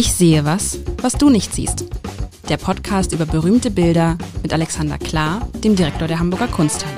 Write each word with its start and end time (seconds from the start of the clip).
Ich 0.00 0.14
sehe 0.14 0.46
was, 0.46 0.80
was 1.02 1.12
du 1.12 1.28
nicht 1.28 1.52
siehst. 1.52 1.84
Der 2.48 2.56
Podcast 2.56 3.12
über 3.12 3.26
berühmte 3.26 3.70
Bilder 3.70 4.16
mit 4.42 4.50
Alexander 4.50 4.96
Klar, 4.96 5.46
dem 5.62 5.76
Direktor 5.76 6.08
der 6.08 6.18
Hamburger 6.18 6.48
Kunsthalle. 6.48 6.96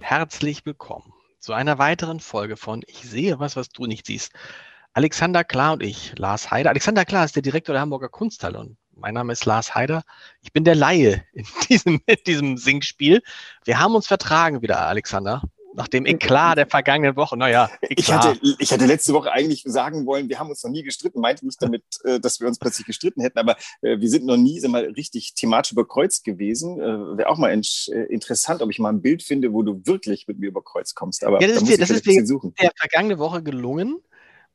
Herzlich 0.00 0.66
willkommen 0.66 1.14
zu 1.38 1.54
einer 1.54 1.78
weiteren 1.78 2.20
Folge 2.20 2.58
von 2.58 2.82
Ich 2.86 3.04
sehe 3.04 3.38
was, 3.40 3.56
was 3.56 3.70
du 3.70 3.86
nicht 3.86 4.04
siehst. 4.04 4.32
Alexander 4.92 5.44
Klar 5.44 5.72
und 5.72 5.82
ich, 5.82 6.12
Lars 6.18 6.50
Heider. 6.50 6.68
Alexander 6.68 7.06
Klar 7.06 7.24
ist 7.24 7.36
der 7.36 7.42
Direktor 7.42 7.72
der 7.72 7.80
Hamburger 7.80 8.10
Kunsthalle 8.10 8.58
und 8.58 8.76
mein 8.94 9.14
Name 9.14 9.32
ist 9.32 9.46
Lars 9.46 9.74
Heider. 9.74 10.02
Ich 10.42 10.52
bin 10.52 10.64
der 10.64 10.74
Laie 10.74 11.24
in 11.32 11.46
diesem, 11.70 12.02
in 12.04 12.16
diesem 12.26 12.58
Singspiel. 12.58 13.22
Wir 13.64 13.80
haben 13.80 13.94
uns 13.94 14.06
vertragen 14.06 14.60
wieder, 14.60 14.86
Alexander. 14.88 15.40
Nach 15.78 15.86
dem 15.86 16.06
Eklat 16.06 16.58
der 16.58 16.66
vergangenen 16.66 17.14
Woche. 17.14 17.36
Naja, 17.36 17.70
ich 17.88 18.12
hatte, 18.12 18.36
ich 18.58 18.72
hatte 18.72 18.84
letzte 18.84 19.12
Woche 19.12 19.30
eigentlich 19.30 19.62
sagen 19.64 20.06
wollen, 20.06 20.28
wir 20.28 20.40
haben 20.40 20.50
uns 20.50 20.64
noch 20.64 20.72
nie 20.72 20.82
gestritten. 20.82 21.20
Meinte 21.20 21.46
nicht 21.46 21.62
damit, 21.62 21.84
äh, 22.02 22.18
dass 22.18 22.40
wir 22.40 22.48
uns 22.48 22.58
plötzlich 22.58 22.84
gestritten 22.84 23.20
hätten, 23.20 23.38
aber 23.38 23.56
äh, 23.82 24.00
wir 24.00 24.10
sind 24.10 24.26
noch 24.26 24.36
nie 24.36 24.58
sag 24.58 24.72
mal, 24.72 24.86
richtig 24.86 25.34
thematisch 25.34 25.70
überkreuzt 25.70 26.24
gewesen. 26.24 26.80
Äh, 26.80 27.18
Wäre 27.18 27.28
auch 27.28 27.38
mal 27.38 27.56
interessant, 28.08 28.60
ob 28.60 28.70
ich 28.70 28.80
mal 28.80 28.88
ein 28.88 29.02
Bild 29.02 29.22
finde, 29.22 29.52
wo 29.52 29.62
du 29.62 29.80
wirklich 29.86 30.26
mit 30.26 30.40
mir 30.40 30.48
überkreuzt 30.48 30.96
kommst. 30.96 31.22
Aber 31.24 31.40
ja, 31.40 31.46
das 31.46 31.62
da 31.62 31.70
ist, 31.70 31.80
das 31.80 31.90
ist 31.90 32.04
der 32.04 32.72
vergangene 32.76 33.20
Woche 33.20 33.44
gelungen. 33.44 34.02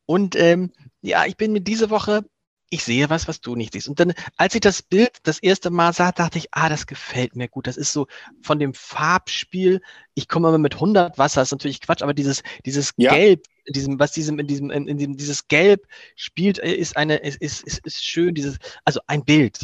Und 0.05 0.36
ähm, 0.36 0.73
ja, 1.02 1.26
ich 1.26 1.38
bin 1.38 1.53
mir 1.53 1.62
diese 1.62 1.90
Woche 1.90 2.26
ich 2.73 2.84
sehe 2.84 3.12
was, 3.12 3.27
was 3.27 3.40
du 3.40 3.55
nicht 3.55 3.73
siehst. 3.73 3.88
Und 3.88 4.00
dann, 4.00 4.13
als 4.36 4.55
ich 4.55 4.62
das 4.62 4.81
Bild 4.81 5.12
das 5.22 5.38
erste 5.38 5.70
Mal 5.70 5.94
sah, 5.94 6.12
dachte 6.12 6.40
ich, 6.40 6.48
ah, 6.52 6.70
das 6.70 6.88
gefällt 6.88 7.36
mir 7.36 7.48
gut. 7.48 7.68
Das 7.68 7.77
ist 7.77 7.94
so 7.94 8.08
von 8.41 8.58
dem 8.58 8.73
Farbspiel. 8.73 9.80
Ich 10.16 10.27
komme 10.27 10.48
immer 10.48 10.58
mit 10.58 10.73
100 10.73 11.20
Wasser, 11.20 11.41
das 11.41 11.50
ist 11.50 11.52
natürlich 11.52 11.81
Quatsch, 11.81 12.02
aber 12.02 12.16
dieses, 12.16 12.41
dieses 12.66 12.94
ja. 12.98 13.14
Gelb, 13.14 13.44
diesem, 13.67 14.00
was 14.00 14.11
diesem, 14.11 14.39
in 14.39 14.48
diesem, 14.48 14.72
in, 14.72 14.88
in 14.88 14.98
diesem, 14.98 15.17
dieses 15.17 15.48
Gelb 15.48 15.86
spielt, 16.16 16.58
äh, 16.58 16.73
ist 16.73 16.98
eine, 16.98 17.17
ist, 17.17 17.39
ist, 17.42 17.64
ist, 17.64 17.86
ist 17.86 18.03
schön, 18.03 18.33
dieses, 18.33 18.58
also 18.86 19.02
ein 19.05 19.23
Bild. 19.23 19.59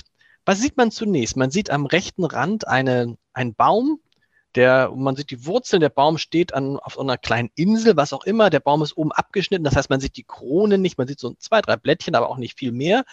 Was 0.46 0.62
sieht 0.62 0.78
man 0.78 0.92
zunächst? 0.92 1.36
Man 1.36 1.50
sieht 1.50 1.72
am 1.72 1.88
rechten 1.88 2.26
Rand 2.26 2.68
eine, 2.68 3.18
einen 3.34 3.56
Baum, 3.56 4.00
der, 4.56 4.92
man 4.96 5.16
sieht 5.16 5.32
die 5.32 5.46
Wurzeln, 5.46 5.80
der 5.80 5.90
Baum 5.90 6.18
steht 6.18 6.54
an, 6.54 6.78
auf 6.78 6.94
so 6.96 7.02
einer 7.02 7.18
kleinen 7.18 7.52
Insel, 7.56 7.96
was 7.98 8.14
auch 8.14 8.24
immer. 8.26 8.50
Der 8.50 8.60
Baum 8.60 8.82
ist 8.82 8.98
oben 8.98 9.12
abgeschnitten, 9.12 9.64
das 9.64 9.76
heißt, 9.76 9.90
man 9.90 10.00
sieht 10.00 10.18
die 10.18 10.24
Krone 10.24 10.78
nicht, 10.78 10.98
man 10.98 11.08
sieht 11.08 11.20
so 11.20 11.34
zwei, 11.36 11.62
drei 11.62 11.76
Blättchen, 11.78 12.16
aber 12.16 12.30
auch 12.30 12.38
nicht 12.38 12.58
viel 12.58 12.72
mehr. 12.72 13.06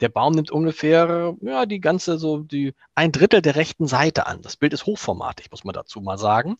Der 0.00 0.08
Baum 0.08 0.34
nimmt 0.34 0.50
ungefähr, 0.50 1.36
ja, 1.40 1.66
die 1.66 1.80
ganze, 1.80 2.18
so 2.18 2.38
die, 2.38 2.74
ein 2.94 3.12
Drittel 3.12 3.42
der 3.42 3.56
rechten 3.56 3.86
Seite 3.86 4.26
an. 4.26 4.42
Das 4.42 4.56
Bild 4.56 4.72
ist 4.72 4.86
hochformatig, 4.86 5.50
muss 5.50 5.64
man 5.64 5.72
dazu 5.74 6.00
mal 6.00 6.18
sagen. 6.18 6.56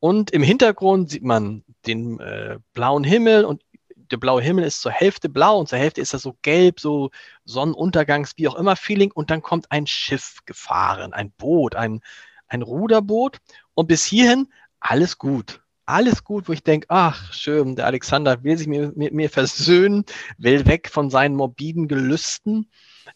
Und 0.00 0.30
im 0.32 0.42
Hintergrund 0.42 1.10
sieht 1.10 1.22
man 1.22 1.64
den 1.86 2.20
äh, 2.20 2.58
blauen 2.74 3.04
Himmel 3.04 3.44
und 3.44 3.62
der 4.10 4.18
blaue 4.18 4.42
Himmel 4.42 4.64
ist 4.64 4.80
zur 4.82 4.92
Hälfte 4.92 5.28
blau 5.28 5.58
und 5.58 5.68
zur 5.68 5.78
Hälfte 5.78 6.00
ist 6.00 6.14
das 6.14 6.22
so 6.22 6.36
gelb, 6.42 6.80
so 6.80 7.10
Sonnenuntergangs, 7.44 8.34
wie 8.36 8.48
auch 8.48 8.54
immer 8.54 8.76
Feeling. 8.76 9.10
Und 9.10 9.30
dann 9.30 9.42
kommt 9.42 9.70
ein 9.72 9.86
Schiff 9.86 10.38
gefahren, 10.44 11.12
ein 11.12 11.32
Boot, 11.32 11.74
ein, 11.74 12.00
ein 12.48 12.62
Ruderboot 12.62 13.38
und 13.74 13.86
bis 13.88 14.04
hierhin 14.04 14.48
alles 14.80 15.18
gut. 15.18 15.62
Alles 15.84 16.24
gut, 16.24 16.48
wo 16.48 16.52
ich 16.52 16.64
denke, 16.64 16.86
ach, 16.90 17.32
schön, 17.32 17.76
der 17.76 17.86
Alexander 17.86 18.42
will 18.42 18.58
sich 18.58 18.66
mit, 18.66 18.96
mit 18.96 19.14
mir 19.14 19.30
versöhnen, 19.30 20.04
will 20.36 20.66
weg 20.66 20.90
von 20.90 21.10
seinen 21.10 21.36
morbiden 21.36 21.86
Gelüsten. 21.86 22.70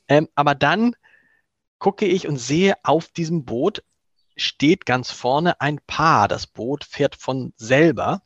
Ähm, 0.06 0.28
aber 0.36 0.54
dann 0.54 0.94
gucke 1.78 2.06
ich 2.06 2.28
und 2.28 2.36
sehe, 2.36 2.74
auf 2.84 3.08
diesem 3.08 3.44
Boot 3.44 3.82
steht 4.36 4.86
ganz 4.86 5.10
vorne 5.10 5.60
ein 5.60 5.80
Paar. 5.86 6.28
Das 6.28 6.46
Boot 6.46 6.84
fährt 6.84 7.16
von 7.16 7.52
selber. 7.56 8.22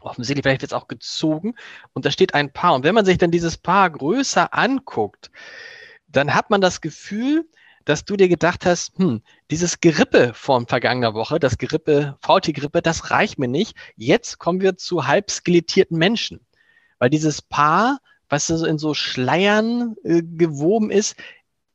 Offensichtlich 0.00 0.42
vielleicht 0.42 0.62
es 0.62 0.74
auch 0.74 0.88
gezogen. 0.88 1.54
Und 1.94 2.04
da 2.04 2.10
steht 2.10 2.34
ein 2.34 2.52
Paar. 2.52 2.74
Und 2.74 2.84
wenn 2.84 2.94
man 2.94 3.06
sich 3.06 3.18
dann 3.18 3.30
dieses 3.30 3.56
Paar 3.56 3.88
größer 3.90 4.52
anguckt, 4.52 5.30
dann 6.08 6.34
hat 6.34 6.50
man 6.50 6.60
das 6.60 6.80
Gefühl, 6.80 7.48
dass 7.86 8.04
du 8.04 8.16
dir 8.16 8.28
gedacht 8.28 8.66
hast, 8.66 8.98
hm, 8.98 9.22
dieses 9.50 9.80
Gerippe 9.80 10.34
von 10.34 10.66
vergangener 10.66 11.14
Woche, 11.14 11.38
das 11.38 11.56
Gerippe, 11.56 12.18
VT-Grippe, 12.20 12.82
das 12.82 13.10
reicht 13.10 13.38
mir 13.38 13.48
nicht. 13.48 13.76
Jetzt 13.94 14.38
kommen 14.38 14.60
wir 14.60 14.76
zu 14.76 15.06
halb 15.06 15.30
skelettierten 15.30 15.96
Menschen. 15.96 16.44
Weil 16.98 17.10
dieses 17.10 17.40
Paar, 17.40 18.00
was 18.28 18.50
in 18.50 18.78
so 18.78 18.92
Schleiern 18.92 19.94
äh, 20.02 20.20
gewoben 20.22 20.90
ist, 20.90 21.16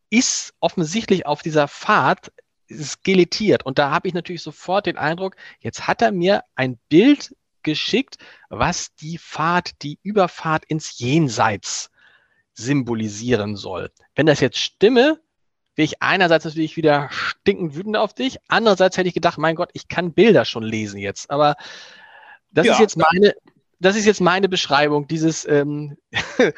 ist 0.09 0.53
offensichtlich 0.59 1.25
auf 1.25 1.41
dieser 1.41 1.69
Fahrt 1.69 2.33
skelettiert. 2.69 3.65
Und 3.65 3.79
da 3.79 3.89
habe 3.89 4.09
ich 4.09 4.13
natürlich 4.13 4.43
sofort 4.43 4.87
den 4.87 4.97
Eindruck, 4.97 5.37
jetzt 5.59 5.87
hat 5.87 6.01
er 6.01 6.11
mir 6.11 6.43
ein 6.55 6.77
Bild 6.89 7.33
geschickt, 7.63 8.17
was 8.49 8.93
die 8.95 9.17
Fahrt, 9.17 9.81
die 9.81 9.97
Überfahrt 10.03 10.65
ins 10.65 10.99
Jenseits 10.99 11.89
symbolisieren 12.53 13.55
soll. 13.55 13.91
Wenn 14.13 14.25
das 14.25 14.41
jetzt 14.41 14.57
stimme, 14.57 15.21
wäre 15.75 15.85
ich 15.85 16.01
einerseits 16.01 16.45
natürlich 16.45 16.77
wieder 16.77 17.09
stinkend 17.11 17.75
wütend 17.75 17.97
auf 17.97 18.13
dich, 18.13 18.37
andererseits 18.47 18.97
hätte 18.97 19.07
ich 19.07 19.13
gedacht, 19.13 19.37
mein 19.37 19.55
Gott, 19.55 19.69
ich 19.73 19.87
kann 19.87 20.13
Bilder 20.13 20.45
schon 20.45 20.63
lesen 20.63 20.99
jetzt. 20.99 21.29
Aber 21.29 21.55
das 22.51 22.67
ja. 22.67 22.73
ist 22.73 22.79
jetzt 22.79 22.97
meine, 22.97 23.33
das 23.79 23.95
ist 23.95 24.05
jetzt 24.05 24.21
meine 24.21 24.49
Beschreibung 24.49 25.07
dieses 25.07 25.47
ähm, 25.47 25.97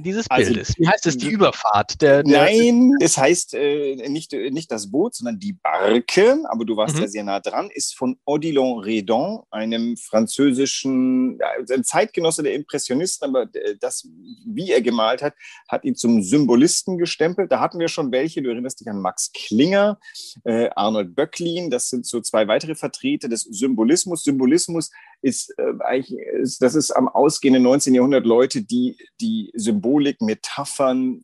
dieses 0.00 0.30
also, 0.30 0.52
Bildes? 0.52 0.74
Wie 0.78 0.88
heißt 0.88 1.06
es, 1.06 1.16
die 1.16 1.30
Überfahrt? 1.30 2.00
Der, 2.00 2.22
der 2.22 2.44
Nein, 2.44 2.92
es 3.00 3.18
heißt 3.18 3.54
äh, 3.54 4.08
nicht, 4.08 4.32
nicht 4.32 4.70
das 4.70 4.90
Boot, 4.90 5.14
sondern 5.14 5.38
die 5.38 5.52
Barke, 5.52 6.42
aber 6.48 6.64
du 6.64 6.76
warst 6.76 6.96
mhm. 6.96 7.02
ja 7.02 7.08
sehr 7.08 7.24
nah 7.24 7.40
dran, 7.40 7.70
ist 7.72 7.96
von 7.96 8.18
Odilon 8.24 8.80
Redon, 8.80 9.42
einem 9.50 9.96
französischen, 9.96 11.38
ein 11.70 11.84
Zeitgenosse 11.84 12.42
der 12.42 12.54
Impressionisten, 12.54 13.28
aber 13.28 13.48
das, 13.80 14.08
wie 14.46 14.70
er 14.70 14.82
gemalt 14.82 15.22
hat, 15.22 15.34
hat 15.68 15.84
ihn 15.84 15.94
zum 15.94 16.22
Symbolisten 16.22 16.98
gestempelt. 16.98 17.52
Da 17.52 17.60
hatten 17.60 17.78
wir 17.78 17.88
schon 17.88 18.12
welche, 18.12 18.42
du 18.42 18.50
erinnerst 18.50 18.80
dich 18.80 18.88
an 18.88 19.00
Max 19.00 19.32
Klinger, 19.32 19.98
äh, 20.44 20.70
Arnold 20.74 21.14
Böcklin, 21.14 21.70
das 21.70 21.88
sind 21.88 22.06
so 22.06 22.20
zwei 22.20 22.48
weitere 22.48 22.74
Vertreter 22.74 23.28
des 23.28 23.42
Symbolismus. 23.42 24.24
Symbolismus 24.24 24.90
ist 25.22 25.56
äh, 25.58 25.72
eigentlich, 25.80 26.18
ist, 26.18 26.60
das 26.60 26.74
ist 26.74 26.90
am 26.90 27.08
ausgehenden 27.08 27.62
19. 27.62 27.94
Jahrhundert 27.94 28.26
Leute, 28.26 28.62
die 28.62 28.96
die 29.20 29.50
Symbolik, 29.54 30.20
Metaphern, 30.20 31.22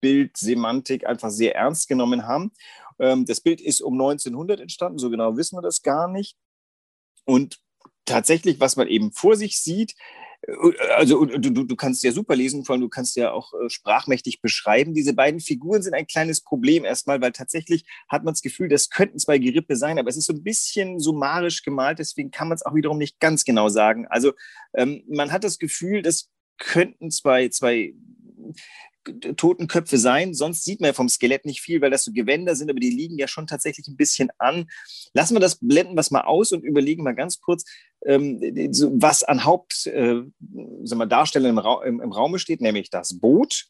Bild, 0.00 0.36
Semantik 0.36 1.06
einfach 1.06 1.30
sehr 1.30 1.54
ernst 1.54 1.88
genommen 1.88 2.26
haben. 2.26 2.52
Ähm, 2.98 3.24
das 3.24 3.40
Bild 3.40 3.60
ist 3.60 3.80
um 3.80 3.94
1900 3.94 4.60
entstanden, 4.60 4.98
so 4.98 5.10
genau 5.10 5.36
wissen 5.36 5.56
wir 5.56 5.62
das 5.62 5.82
gar 5.82 6.08
nicht. 6.08 6.36
Und 7.24 7.58
tatsächlich, 8.04 8.60
was 8.60 8.76
man 8.76 8.88
eben 8.88 9.12
vor 9.12 9.36
sich 9.36 9.60
sieht, 9.60 9.94
also 10.94 11.24
du, 11.24 11.64
du 11.64 11.76
kannst 11.76 12.04
ja 12.04 12.12
super 12.12 12.36
lesen, 12.36 12.64
vor 12.64 12.74
allem 12.74 12.82
du 12.82 12.88
kannst 12.88 13.16
ja 13.16 13.32
auch 13.32 13.52
äh, 13.54 13.68
sprachmächtig 13.68 14.40
beschreiben. 14.40 14.94
Diese 14.94 15.12
beiden 15.12 15.40
Figuren 15.40 15.82
sind 15.82 15.94
ein 15.94 16.06
kleines 16.06 16.40
Problem 16.40 16.84
erstmal, 16.84 17.20
weil 17.20 17.32
tatsächlich 17.32 17.84
hat 18.08 18.24
man 18.24 18.34
das 18.34 18.42
Gefühl, 18.42 18.68
das 18.68 18.90
könnten 18.90 19.18
zwei 19.18 19.38
Gerippe 19.38 19.76
sein, 19.76 19.98
aber 19.98 20.08
es 20.08 20.16
ist 20.16 20.26
so 20.26 20.32
ein 20.32 20.44
bisschen 20.44 21.00
summarisch 21.00 21.62
gemalt, 21.62 21.98
deswegen 21.98 22.30
kann 22.30 22.48
man 22.48 22.56
es 22.56 22.64
auch 22.64 22.74
wiederum 22.74 22.98
nicht 22.98 23.18
ganz 23.18 23.44
genau 23.44 23.68
sagen. 23.68 24.06
Also 24.08 24.32
ähm, 24.74 25.02
man 25.08 25.32
hat 25.32 25.42
das 25.42 25.58
Gefühl, 25.58 26.02
das 26.02 26.30
könnten 26.58 27.10
zwei, 27.10 27.48
zwei 27.48 27.94
Totenköpfe 29.36 29.98
sein. 29.98 30.34
Sonst 30.34 30.64
sieht 30.64 30.80
man 30.80 30.88
ja 30.88 30.94
vom 30.94 31.08
Skelett 31.08 31.44
nicht 31.44 31.60
viel, 31.60 31.80
weil 31.80 31.90
das 31.90 32.04
so 32.04 32.12
Gewänder 32.12 32.56
sind, 32.56 32.70
aber 32.70 32.80
die 32.80 32.90
liegen 32.90 33.18
ja 33.18 33.28
schon 33.28 33.46
tatsächlich 33.46 33.86
ein 33.88 33.96
bisschen 33.96 34.30
an. 34.38 34.68
Lassen 35.14 35.34
wir 35.34 35.40
das, 35.40 35.58
blenden 35.60 35.98
es 35.98 36.10
mal 36.10 36.22
aus 36.22 36.52
und 36.52 36.64
überlegen 36.64 37.02
mal 37.02 37.14
ganz 37.14 37.40
kurz, 37.40 37.64
ähm, 38.04 38.40
was 39.00 39.24
an 39.24 39.44
Hauptdarstellern 39.44 41.46
äh, 41.46 41.50
im, 41.50 41.58
Ra 41.58 41.84
im, 41.84 42.00
im 42.00 42.12
Raume 42.12 42.38
steht, 42.38 42.60
nämlich 42.60 42.90
das 42.90 43.18
Boot, 43.18 43.66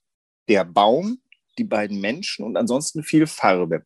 der 0.48 0.64
Baum, 0.64 1.20
die 1.58 1.64
beiden 1.64 2.00
Menschen 2.00 2.44
und 2.44 2.56
ansonsten 2.56 3.02
viel 3.02 3.26
Farbe. 3.26 3.84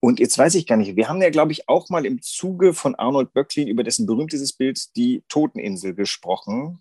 Und 0.00 0.18
jetzt 0.18 0.38
weiß 0.38 0.54
ich 0.54 0.66
gar 0.66 0.76
nicht, 0.76 0.96
wir 0.96 1.08
haben 1.08 1.20
ja, 1.20 1.28
glaube 1.28 1.52
ich, 1.52 1.68
auch 1.68 1.90
mal 1.90 2.06
im 2.06 2.22
Zuge 2.22 2.72
von 2.72 2.94
Arnold 2.94 3.34
Böcklin 3.34 3.68
über 3.68 3.84
dessen 3.84 4.06
berühmtes 4.06 4.52
Bild 4.54 4.96
Die 4.96 5.22
Toteninsel 5.28 5.94
gesprochen. 5.94 6.80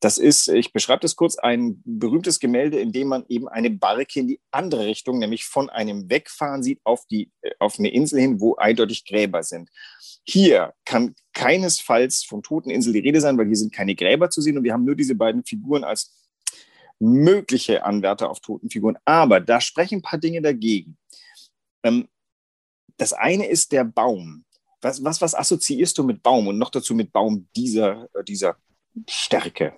Das 0.00 0.16
ist, 0.16 0.46
ich 0.48 0.72
beschreibe 0.72 1.00
das 1.00 1.16
kurz, 1.16 1.36
ein 1.38 1.82
berühmtes 1.84 2.38
Gemälde, 2.38 2.78
in 2.78 2.92
dem 2.92 3.08
man 3.08 3.24
eben 3.28 3.48
eine 3.48 3.70
Barke 3.70 4.20
in 4.20 4.28
die 4.28 4.40
andere 4.52 4.86
Richtung, 4.86 5.18
nämlich 5.18 5.44
von 5.44 5.70
einem 5.70 6.08
Wegfahren 6.08 6.62
sieht 6.62 6.80
auf, 6.84 7.04
die, 7.06 7.32
äh, 7.42 7.50
auf 7.58 7.78
eine 7.78 7.90
Insel 7.90 8.20
hin, 8.20 8.40
wo 8.40 8.54
eindeutig 8.54 9.04
Gräber 9.04 9.42
sind. 9.42 9.70
Hier 10.24 10.72
kann 10.84 11.16
keinesfalls 11.32 12.22
von 12.24 12.42
Toteninsel 12.42 12.92
die 12.92 13.00
Rede 13.00 13.20
sein, 13.20 13.36
weil 13.38 13.46
hier 13.46 13.56
sind 13.56 13.72
keine 13.72 13.96
Gräber 13.96 14.30
zu 14.30 14.40
sehen 14.40 14.56
und 14.56 14.64
wir 14.64 14.72
haben 14.72 14.84
nur 14.84 14.94
diese 14.94 15.16
beiden 15.16 15.44
Figuren 15.44 15.82
als 15.82 16.28
mögliche 17.00 17.84
Anwärter 17.84 18.30
auf 18.30 18.40
Totenfiguren. 18.40 18.98
Aber 19.04 19.40
da 19.40 19.60
sprechen 19.60 19.98
ein 19.98 20.02
paar 20.02 20.18
Dinge 20.18 20.42
dagegen. 20.42 20.96
Ähm, 21.82 22.08
das 22.96 23.12
eine 23.12 23.46
ist 23.46 23.72
der 23.72 23.84
Baum. 23.84 24.44
Was, 24.80 25.02
was, 25.02 25.20
was 25.20 25.34
assoziierst 25.34 25.98
du 25.98 26.04
mit 26.04 26.22
Baum 26.22 26.46
und 26.46 26.58
noch 26.58 26.70
dazu 26.70 26.94
mit 26.94 27.12
Baum 27.12 27.48
dieser, 27.56 28.08
dieser 28.26 28.56
Stärke? 29.08 29.74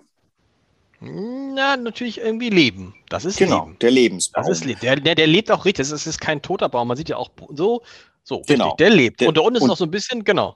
Na, 1.03 1.77
natürlich 1.77 2.19
irgendwie 2.19 2.49
Leben. 2.49 2.93
Das 3.09 3.25
ist 3.25 3.37
genau, 3.37 3.65
Leben. 3.65 3.79
der 3.79 3.91
Lebensbaum. 3.91 4.43
Das 4.43 4.57
ist 4.57 4.65
Leben. 4.65 4.79
Der, 4.81 4.95
der, 4.97 5.15
der 5.15 5.25
lebt 5.25 5.49
auch 5.49 5.65
richtig. 5.65 5.89
Das 5.89 6.05
ist 6.05 6.21
kein 6.21 6.43
toter 6.43 6.69
Baum. 6.69 6.87
Man 6.87 6.95
sieht 6.95 7.09
ja 7.09 7.17
auch 7.17 7.31
so, 7.55 7.81
so 8.23 8.41
genau. 8.45 8.65
Richtig, 8.65 8.77
der 8.77 8.89
lebt. 8.91 9.21
Der, 9.21 9.27
und 9.27 9.35
da 9.35 9.41
unten 9.41 9.57
ist 9.57 9.67
noch 9.67 9.77
so 9.77 9.85
ein 9.85 9.91
bisschen, 9.91 10.23
genau. 10.23 10.55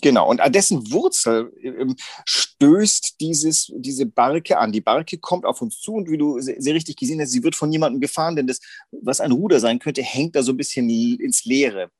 Genau, 0.00 0.28
und 0.28 0.40
an 0.40 0.50
dessen 0.50 0.90
Wurzel 0.90 1.52
ähm, 1.62 1.94
stößt 2.24 3.20
dieses, 3.20 3.70
diese 3.76 4.06
Barke 4.06 4.58
an. 4.58 4.72
Die 4.72 4.80
Barke 4.80 5.18
kommt 5.18 5.44
auf 5.44 5.60
uns 5.60 5.78
zu 5.80 5.92
und 5.92 6.10
wie 6.10 6.16
du 6.16 6.40
sehr, 6.40 6.56
sehr 6.58 6.74
richtig 6.74 6.96
gesehen 6.96 7.20
hast, 7.20 7.30
sie 7.30 7.44
wird 7.44 7.54
von 7.54 7.70
jemandem 7.70 8.00
gefahren, 8.00 8.34
denn 8.34 8.46
das, 8.46 8.60
was 8.90 9.20
ein 9.20 9.30
Ruder 9.30 9.60
sein 9.60 9.78
könnte, 9.78 10.02
hängt 10.02 10.34
da 10.34 10.42
so 10.42 10.52
ein 10.52 10.56
bisschen 10.56 10.88
ins 10.88 11.44
Leere. 11.44 11.90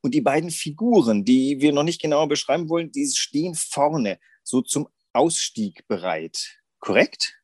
Und 0.00 0.14
die 0.14 0.20
beiden 0.20 0.50
Figuren, 0.50 1.24
die 1.24 1.60
wir 1.60 1.72
noch 1.72 1.82
nicht 1.82 2.00
genauer 2.00 2.28
beschreiben 2.28 2.68
wollen, 2.68 2.92
die 2.92 3.06
stehen 3.08 3.54
vorne, 3.56 4.20
so 4.44 4.62
zum 4.62 4.88
Ausstieg 5.12 5.86
bereit. 5.88 6.60
Korrekt? 6.78 7.39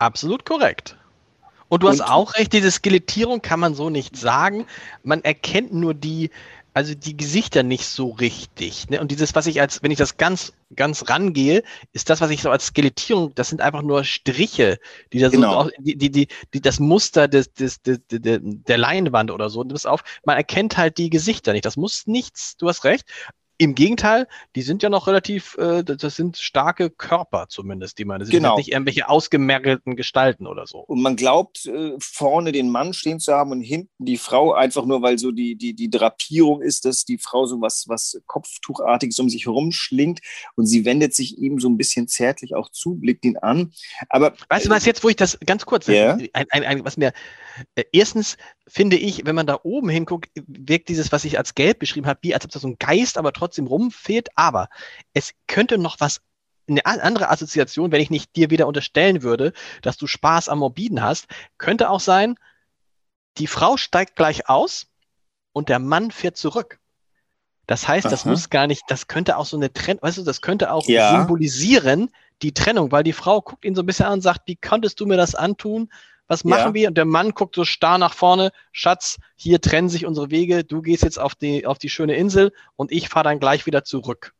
Absolut 0.00 0.46
korrekt. 0.46 0.96
Und 1.68 1.82
du 1.82 1.86
und, 1.86 1.92
hast 1.92 2.00
auch 2.00 2.34
recht, 2.34 2.52
diese 2.52 2.70
Skelettierung 2.70 3.42
kann 3.42 3.60
man 3.60 3.74
so 3.74 3.90
nicht 3.90 4.16
sagen. 4.16 4.66
Man 5.04 5.22
erkennt 5.22 5.74
nur 5.74 5.92
die, 5.92 6.30
also 6.72 6.94
die 6.94 7.18
Gesichter 7.18 7.62
nicht 7.62 7.84
so 7.84 8.08
richtig. 8.08 8.88
Ne? 8.88 8.98
Und 8.98 9.10
dieses, 9.10 9.34
was 9.34 9.46
ich 9.46 9.60
als, 9.60 9.82
wenn 9.82 9.90
ich 9.90 9.98
das 9.98 10.16
ganz, 10.16 10.54
ganz 10.74 11.10
rangehe, 11.10 11.62
ist 11.92 12.08
das, 12.08 12.22
was 12.22 12.30
ich 12.30 12.40
so 12.40 12.50
als 12.50 12.66
Skelettierung, 12.66 13.34
das 13.34 13.50
sind 13.50 13.60
einfach 13.60 13.82
nur 13.82 14.02
Striche, 14.04 14.78
die 15.12 15.18
da 15.18 15.28
genau. 15.28 15.64
so, 15.64 15.70
die, 15.78 15.96
die, 15.96 16.10
die, 16.10 16.28
die, 16.54 16.60
das 16.62 16.80
Muster 16.80 17.28
des, 17.28 17.52
des, 17.52 17.82
des, 17.82 18.00
der, 18.10 18.38
der 18.40 18.78
Leinwand 18.78 19.30
oder 19.30 19.50
so, 19.50 19.62
das 19.64 19.84
auf, 19.84 20.02
man 20.24 20.38
erkennt 20.38 20.78
halt 20.78 20.96
die 20.96 21.10
Gesichter 21.10 21.52
nicht. 21.52 21.66
Das 21.66 21.76
muss 21.76 22.06
nichts, 22.06 22.56
du 22.56 22.68
hast 22.68 22.84
recht. 22.84 23.04
Im 23.60 23.74
Gegenteil, 23.74 24.26
die 24.56 24.62
sind 24.62 24.82
ja 24.82 24.88
noch 24.88 25.06
relativ, 25.06 25.54
äh, 25.58 25.84
das 25.84 26.16
sind 26.16 26.38
starke 26.38 26.88
Körper 26.88 27.44
zumindest, 27.50 27.98
die 27.98 28.06
man, 28.06 28.18
das 28.18 28.30
genau. 28.30 28.56
sind 28.56 28.64
nicht 28.64 28.72
irgendwelche 28.72 29.06
ausgemergelten 29.06 29.96
Gestalten 29.96 30.46
oder 30.46 30.66
so. 30.66 30.78
Und 30.78 31.02
man 31.02 31.14
glaubt, 31.14 31.66
äh, 31.66 31.92
vorne 32.00 32.52
den 32.52 32.70
Mann 32.70 32.94
stehen 32.94 33.20
zu 33.20 33.34
haben 33.34 33.52
und 33.52 33.60
hinten 33.60 34.06
die 34.06 34.16
Frau, 34.16 34.54
einfach 34.54 34.86
nur, 34.86 35.02
weil 35.02 35.18
so 35.18 35.30
die, 35.30 35.56
die, 35.56 35.74
die 35.74 35.90
Drapierung 35.90 36.62
ist, 36.62 36.86
dass 36.86 37.04
die 37.04 37.18
Frau 37.18 37.44
so 37.44 37.60
was, 37.60 37.84
was 37.86 38.18
Kopftuchartiges 38.24 39.18
um 39.18 39.28
sich 39.28 39.44
herum 39.44 39.72
schlingt 39.72 40.20
und 40.56 40.64
sie 40.64 40.86
wendet 40.86 41.14
sich 41.14 41.36
ihm 41.36 41.60
so 41.60 41.68
ein 41.68 41.76
bisschen 41.76 42.08
zärtlich 42.08 42.54
auch 42.54 42.70
zu, 42.70 42.94
blickt 42.94 43.26
ihn 43.26 43.36
an. 43.36 43.72
Aber. 44.08 44.32
Weißt 44.48 44.64
du 44.64 44.70
was, 44.70 44.86
jetzt, 44.86 45.04
wo 45.04 45.10
ich 45.10 45.16
das 45.16 45.38
ganz 45.44 45.66
kurz, 45.66 45.86
yeah. 45.86 46.16
ein, 46.32 46.46
ein, 46.48 46.64
ein, 46.64 46.84
was 46.86 46.96
mir, 46.96 47.12
äh, 47.74 47.84
erstens 47.92 48.38
finde 48.66 48.96
ich, 48.96 49.26
wenn 49.26 49.34
man 49.34 49.46
da 49.46 49.58
oben 49.64 49.90
hinguckt, 49.90 50.30
wirkt 50.46 50.88
dieses, 50.88 51.12
was 51.12 51.26
ich 51.26 51.36
als 51.36 51.54
gelb 51.54 51.80
beschrieben 51.80 52.06
habe, 52.06 52.20
wie 52.22 52.32
als 52.32 52.46
ob 52.46 52.52
da 52.52 52.58
so 52.58 52.68
ein 52.68 52.76
Geist 52.78 53.18
aber 53.18 53.32
trotzdem 53.32 53.49
rumfehlt. 53.58 54.28
Aber 54.36 54.68
es 55.12 55.32
könnte 55.46 55.78
noch 55.78 56.00
was 56.00 56.20
eine 56.68 56.86
andere 56.86 57.30
Assoziation, 57.30 57.92
wenn 57.92 58.00
ich 58.00 58.10
nicht 58.10 58.36
dir 58.36 58.50
wieder 58.50 58.66
unterstellen 58.66 59.22
würde, 59.22 59.52
dass 59.82 59.96
du 59.96 60.06
Spaß 60.06 60.48
am 60.48 60.60
Morbiden 60.60 61.02
hast, 61.02 61.26
könnte 61.58 61.90
auch 61.90 62.00
sein, 62.00 62.36
die 63.38 63.46
Frau 63.46 63.76
steigt 63.76 64.16
gleich 64.16 64.48
aus 64.48 64.86
und 65.52 65.68
der 65.68 65.78
Mann 65.78 66.10
fährt 66.10 66.36
zurück. 66.36 66.78
Das 67.66 67.86
heißt, 67.86 68.06
das 68.06 68.22
Aha. 68.22 68.30
muss 68.30 68.50
gar 68.50 68.66
nicht, 68.66 68.82
das 68.88 69.06
könnte 69.06 69.36
auch 69.36 69.46
so 69.46 69.56
eine 69.56 69.72
Trennung, 69.72 70.02
weißt 70.02 70.18
du, 70.18 70.22
das 70.24 70.40
könnte 70.40 70.72
auch 70.72 70.86
ja. 70.88 71.12
symbolisieren, 71.12 72.10
die 72.42 72.52
Trennung, 72.52 72.90
weil 72.90 73.04
die 73.04 73.12
Frau 73.12 73.40
guckt 73.40 73.64
ihn 73.64 73.74
so 73.74 73.82
ein 73.82 73.86
bisschen 73.86 74.06
an 74.06 74.14
und 74.14 74.22
sagt, 74.22 74.42
wie 74.46 74.56
konntest 74.56 74.98
du 74.98 75.06
mir 75.06 75.16
das 75.16 75.34
antun? 75.34 75.88
Was 76.30 76.44
machen 76.44 76.68
ja. 76.68 76.74
wir? 76.74 76.88
Und 76.88 76.96
der 76.96 77.06
Mann 77.06 77.32
guckt 77.32 77.56
so 77.56 77.64
starr 77.64 77.98
nach 77.98 78.14
vorne. 78.14 78.52
Schatz, 78.70 79.18
hier 79.34 79.60
trennen 79.60 79.88
sich 79.88 80.06
unsere 80.06 80.30
Wege. 80.30 80.62
Du 80.62 80.80
gehst 80.80 81.02
jetzt 81.02 81.18
auf 81.18 81.34
die, 81.34 81.66
auf 81.66 81.78
die 81.78 81.88
schöne 81.88 82.14
Insel 82.14 82.52
und 82.76 82.92
ich 82.92 83.08
fahre 83.08 83.24
dann 83.24 83.40
gleich 83.40 83.66
wieder 83.66 83.82
zurück. 83.82 84.32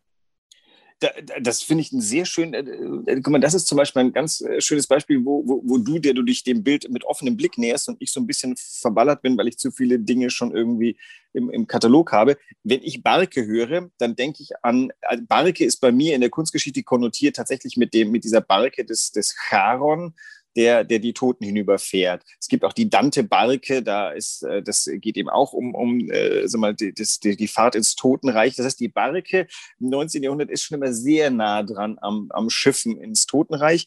das 1.41 1.63
finde 1.63 1.83
ich 1.83 1.91
ein 1.91 2.01
sehr 2.01 2.27
schön. 2.27 2.55
Äh, 2.55 2.61
äh, 2.61 3.21
guck 3.21 3.33
mal, 3.33 3.41
das 3.41 3.55
ist 3.55 3.67
zum 3.67 3.77
Beispiel 3.77 4.03
ein 4.03 4.13
ganz 4.13 4.41
äh, 4.41 4.61
schönes 4.61 4.87
Beispiel, 4.87 5.25
wo, 5.25 5.43
wo, 5.45 5.63
wo 5.65 5.79
du, 5.79 5.99
der 5.99 6.15
du 6.15 6.23
dich 6.23 6.45
dem 6.45 6.63
Bild 6.63 6.89
mit 6.91 7.03
offenem 7.03 7.37
Blick 7.37 7.59
näherst 7.59 7.89
und 7.89 8.01
ich 8.01 8.13
so 8.13 8.21
ein 8.21 8.27
bisschen 8.29 8.55
verballert 8.57 9.21
bin, 9.23 9.37
weil 9.37 9.49
ich 9.49 9.59
zu 9.59 9.73
viele 9.73 9.99
Dinge 9.99 10.31
schon 10.31 10.55
irgendwie 10.55 10.97
im, 11.33 11.51
im 11.51 11.67
Katalog 11.67 12.13
habe. 12.13 12.39
Wenn 12.63 12.85
ich 12.85 13.03
Barke 13.03 13.45
höre, 13.45 13.91
dann 13.99 14.15
denke 14.15 14.45
ich 14.45 14.51
an, 14.63 14.93
Barke 15.27 15.65
ist 15.65 15.81
bei 15.81 15.91
mir 15.91 16.15
in 16.15 16.21
der 16.21 16.31
Kunstgeschichte 16.31 16.85
konnotiert 16.85 17.35
tatsächlich 17.35 17.77
mit 17.77 17.95
dem, 17.95 18.13
mit 18.13 18.23
dieser 18.23 18.43
Barke 18.43 18.85
des, 18.85 19.11
des 19.11 19.35
Charon, 19.35 20.15
der, 20.57 20.85
der 20.85 20.99
die 20.99 21.13
Toten 21.13 21.45
hinüberfährt. 21.45 22.25
Es 22.41 22.49
gibt 22.49 22.65
auch 22.65 22.73
die 22.73 22.91
Dante-Barke, 22.91 23.83
da 23.83 24.11
ist, 24.11 24.43
äh, 24.43 24.63
das 24.63 24.89
geht 24.93 25.17
eben 25.17 25.29
auch 25.29 25.53
um, 25.53 25.75
um 25.75 26.11
äh, 26.11 26.47
sag 26.49 26.61
mal, 26.61 26.75
die, 26.75 26.93
das, 26.93 27.21
die, 27.21 27.37
die 27.37 27.49
Fahrt 27.49 27.75
ins 27.75 27.95
Totenreich. 27.95 28.57
Das 28.57 28.67
heißt, 28.67 28.81
die 28.81 28.89
Barke 28.89 29.47
im 29.79 29.89
19. 29.91 30.23
Jahrhundert 30.23 30.51
ist 30.51 30.63
schon 30.63 30.79
immer 30.79 30.93
sehr 30.93 31.31
nah 31.31 31.63
dran 31.63 31.99
am, 32.01 32.29
am 32.31 32.51
Schiffen 32.51 33.01
ins 33.01 33.27
Totenreich. 33.27 33.87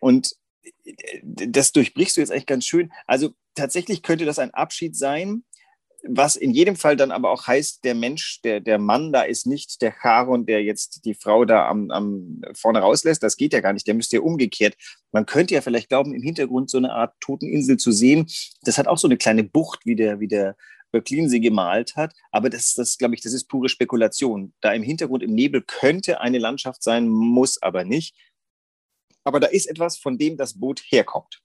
Und 0.00 0.32
äh, 0.84 1.20
das 1.22 1.72
durchbrichst 1.72 2.16
du 2.16 2.20
jetzt 2.20 2.30
echt 2.30 2.46
ganz 2.46 2.64
schön. 2.64 2.92
Also 3.06 3.34
tatsächlich 3.54 4.02
könnte 4.02 4.24
das 4.24 4.38
ein 4.38 4.52
Abschied 4.52 4.96
sein, 4.96 5.44
was 6.06 6.36
in 6.36 6.52
jedem 6.52 6.76
Fall 6.76 6.96
dann 6.96 7.10
aber 7.10 7.30
auch 7.30 7.46
heißt, 7.46 7.84
der 7.84 7.94
Mensch, 7.94 8.40
der, 8.42 8.60
der 8.60 8.78
Mann 8.78 9.12
da 9.12 9.22
ist 9.22 9.46
nicht 9.46 9.80
der 9.80 9.92
Charon, 9.92 10.44
der 10.44 10.62
jetzt 10.62 11.04
die 11.04 11.14
Frau 11.14 11.44
da 11.44 11.68
am, 11.68 11.90
am 11.90 12.42
vorne 12.54 12.80
rauslässt. 12.80 13.22
Das 13.22 13.36
geht 13.36 13.52
ja 13.52 13.60
gar 13.60 13.72
nicht. 13.72 13.86
Der 13.86 13.94
müsste 13.94 14.16
ja 14.16 14.22
umgekehrt. 14.22 14.76
Man 15.12 15.24
könnte 15.24 15.54
ja 15.54 15.62
vielleicht 15.62 15.88
glauben, 15.88 16.14
im 16.14 16.22
Hintergrund 16.22 16.68
so 16.68 16.78
eine 16.78 16.92
Art 16.92 17.14
Toteninsel 17.20 17.78
zu 17.78 17.90
sehen. 17.90 18.26
Das 18.62 18.76
hat 18.76 18.86
auch 18.86 18.98
so 18.98 19.08
eine 19.08 19.16
kleine 19.16 19.44
Bucht, 19.44 19.86
wie 19.86 19.96
der, 19.96 20.20
wie 20.20 20.28
der 20.28 20.56
Böcklin 20.92 21.28
sie 21.28 21.40
gemalt 21.40 21.96
hat. 21.96 22.14
Aber 22.30 22.50
das, 22.50 22.74
das 22.74 22.98
glaube 22.98 23.14
ich, 23.14 23.22
das 23.22 23.32
ist 23.32 23.48
pure 23.48 23.68
Spekulation. 23.68 24.52
Da 24.60 24.72
im 24.72 24.82
Hintergrund 24.82 25.22
im 25.22 25.34
Nebel 25.34 25.62
könnte 25.62 26.20
eine 26.20 26.38
Landschaft 26.38 26.82
sein, 26.82 27.08
muss 27.08 27.60
aber 27.62 27.84
nicht. 27.84 28.14
Aber 29.24 29.40
da 29.40 29.46
ist 29.46 29.66
etwas, 29.66 29.96
von 29.96 30.18
dem 30.18 30.36
das 30.36 30.60
Boot 30.60 30.82
herkommt. 30.86 31.43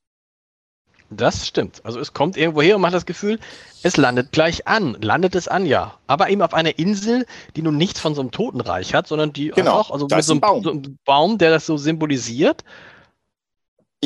Das 1.12 1.48
stimmt. 1.48 1.84
Also 1.84 2.00
es 2.00 2.14
kommt 2.14 2.38
irgendwo 2.38 2.62
her 2.62 2.76
und 2.76 2.82
man 2.82 2.92
hat 2.92 2.96
das 2.96 3.06
Gefühl, 3.06 3.40
es 3.82 3.98
landet 3.98 4.32
gleich 4.32 4.68
an. 4.68 4.96
Landet 5.02 5.36
es 5.36 5.48
an, 5.48 5.66
ja. 5.66 5.96
Aber 6.08 6.30
eben 6.30 6.42
auf 6.42 6.54
einer 6.54 6.78
Insel, 6.78 7.26
die 7.56 7.62
nun 7.62 7.78
nichts 7.78 8.00
von 8.00 8.14
so 8.14 8.22
einem 8.22 8.32
Totenreich 8.32 8.94
hat, 8.94 9.08
sondern 9.08 9.34
die 9.34 9.50
genau, 9.50 9.74
auch, 9.74 9.92
also 9.92 10.08
mit 10.08 10.24
so 10.24 10.34
einem, 10.34 10.42
Baum. 10.42 10.64
so 10.64 10.72
einem 10.72 11.00
Baum, 11.06 11.38
der 11.38 11.50
das 11.50 11.66
so 11.66 11.78
symbolisiert 11.78 12.64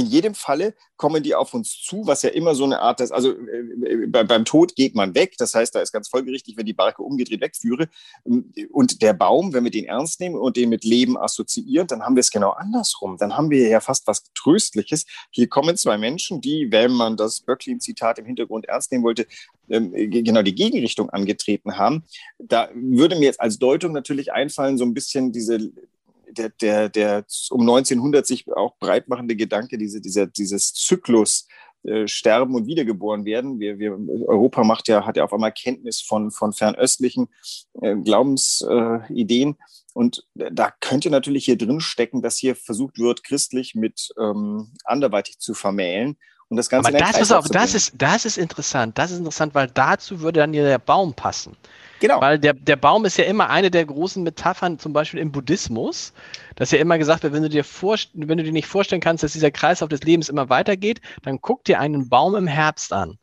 in 0.04 0.10
jedem 0.10 0.36
Falle 0.36 0.76
kommen 0.98 1.24
die 1.24 1.36
auf 1.36 1.54
uns 1.54 1.82
zu, 1.82 2.06
was 2.06 2.22
ja 2.22 2.30
immer 2.30 2.56
so 2.56 2.64
eine 2.64 2.80
Art 2.80 3.02
ist. 3.02 3.12
Also 3.12 3.32
äh, 3.32 4.08
bei, 4.08 4.24
beim 4.24 4.46
Tod 4.46 4.76
geht 4.76 4.96
man 4.96 5.16
weg. 5.16 5.36
Das 5.38 5.54
heißt, 5.54 5.74
da 5.74 5.82
ist 5.82 5.92
ganz 5.92 6.10
folgerichtig, 6.10 6.58
wenn 6.58 6.66
die 6.66 6.74
Barke 6.74 7.02
umgedreht 7.02 7.42
wegführe. 7.42 7.88
Und 8.24 9.02
der 9.02 9.14
Baum, 9.14 9.54
wenn 9.54 9.64
wir 9.64 9.72
den 9.72 9.86
ernst 9.86 10.20
nehmen 10.20 10.36
und 10.36 10.58
den 10.58 10.70
mit 10.70 10.84
Leben 10.84 11.18
assoziieren, 11.18 11.88
dann 11.88 12.04
haben 12.04 12.16
wir 12.16 12.22
es 12.22 12.32
genau 12.32 12.52
andersrum. 12.52 13.18
Dann 13.18 13.36
haben 13.36 13.50
wir 13.50 13.68
ja 13.68 13.80
fast 13.80 14.08
was 14.08 14.24
Tröstliches. 14.34 15.06
Hier 15.32 15.48
kommen 15.48 15.78
zwei 15.78 15.98
Menschen, 15.98 16.42
die, 16.42 16.72
wenn 16.72 16.92
man 16.92 17.18
das 17.18 17.42
Böcklin-Zitat 17.42 18.20
im 18.20 18.26
Hintergrund 18.26 18.66
ernst 18.66 18.92
nehmen 18.92 19.04
wollte, 19.04 19.26
ähm, 19.70 19.92
genau 19.94 20.42
die 20.42 20.56
Gegenrichtung 20.56 21.10
angetreten 21.10 21.78
haben. 21.78 22.04
Da 22.38 22.70
würde 22.74 23.16
mir 23.16 23.26
jetzt 23.26 23.42
als 23.42 23.60
Deutung 23.60 23.94
natürlich 23.94 24.34
einfallen, 24.34 24.78
so 24.78 24.86
ein 24.86 24.94
bisschen 24.94 25.32
diese 25.32 25.72
der, 26.34 26.50
der, 26.50 26.90
der 26.90 27.26
um 27.50 27.62
1900 27.62 28.26
sich 28.26 28.52
auch 28.52 28.78
breitmachende 28.80 29.36
Gedanke, 29.36 29.78
diese, 29.78 30.02
dieser, 30.02 30.28
dieses 30.28 30.74
Zyklus, 30.74 31.48
äh, 31.86 32.08
sterben 32.08 32.56
und 32.56 32.66
wiedergeboren 32.66 33.26
werden. 33.26 33.60
Wir, 33.60 33.78
wir, 33.78 33.92
Europa 34.26 34.64
macht 34.64 34.88
ja, 34.88 35.06
hat 35.06 35.18
ja 35.18 35.26
auf 35.26 35.34
einmal 35.34 35.52
Kenntnis 35.52 36.00
von, 36.00 36.32
von 36.32 36.54
fernöstlichen 36.54 37.28
äh, 37.82 37.98
Glaubensideen. 37.98 39.50
Äh, 39.52 39.56
und 39.94 40.26
da 40.34 40.72
könnte 40.80 41.10
natürlich 41.10 41.44
hier 41.44 41.58
drin 41.58 41.82
stecken, 41.82 42.22
dass 42.22 42.38
hier 42.38 42.56
versucht 42.56 43.00
wird, 43.00 43.26
christlich 43.26 43.76
mit 43.76 44.14
ähm, 44.18 44.72
anderweitig 44.86 45.40
zu 45.40 45.54
vermählen. 45.54 46.16
Und 46.48 46.56
das 46.56 46.70
Ganze 46.70 46.88
Aber 46.88 46.98
das 46.98 47.20
ist, 47.20 47.34
auch, 47.34 47.48
das, 47.50 47.76
ist, 47.76 47.94
das 47.98 48.24
ist 48.24 48.38
interessant. 48.38 48.98
Das 48.98 49.12
ist 49.12 49.18
interessant, 49.18 49.54
weil 49.54 49.68
dazu 49.68 50.22
würde 50.22 50.40
dann 50.40 50.54
ja 50.54 50.64
der 50.64 50.80
Baum 50.80 51.14
passen. 51.14 51.58
Genau. 52.04 52.20
Weil 52.20 52.38
der, 52.38 52.52
der 52.52 52.76
Baum 52.76 53.06
ist 53.06 53.18
ja 53.18 53.24
immer 53.24 53.50
eine 53.50 53.72
der 53.72 53.86
großen 53.86 54.22
Metaphern, 54.24 54.78
zum 54.78 54.92
Beispiel 54.92 55.22
im 55.22 55.32
Buddhismus, 55.32 56.12
dass 56.58 56.72
ja 56.72 56.80
immer 56.80 56.98
gesagt 56.98 57.24
wird, 57.24 57.32
wenn 57.32 57.44
du 57.44 57.48
dir 57.48 57.64
wenn 57.64 58.38
du 58.38 58.44
dir 58.44 58.52
nicht 58.52 58.68
vorstellen 58.68 59.00
kannst, 59.00 59.24
dass 59.24 59.32
dieser 59.32 59.52
Kreislauf 59.52 59.88
des 59.88 60.04
Lebens 60.04 60.28
immer 60.28 60.50
weitergeht, 60.50 61.00
dann 61.22 61.40
guck 61.40 61.64
dir 61.64 61.80
einen 61.80 62.10
Baum 62.10 62.36
im 62.36 62.46
Herbst 62.46 62.92
an. 62.92 63.18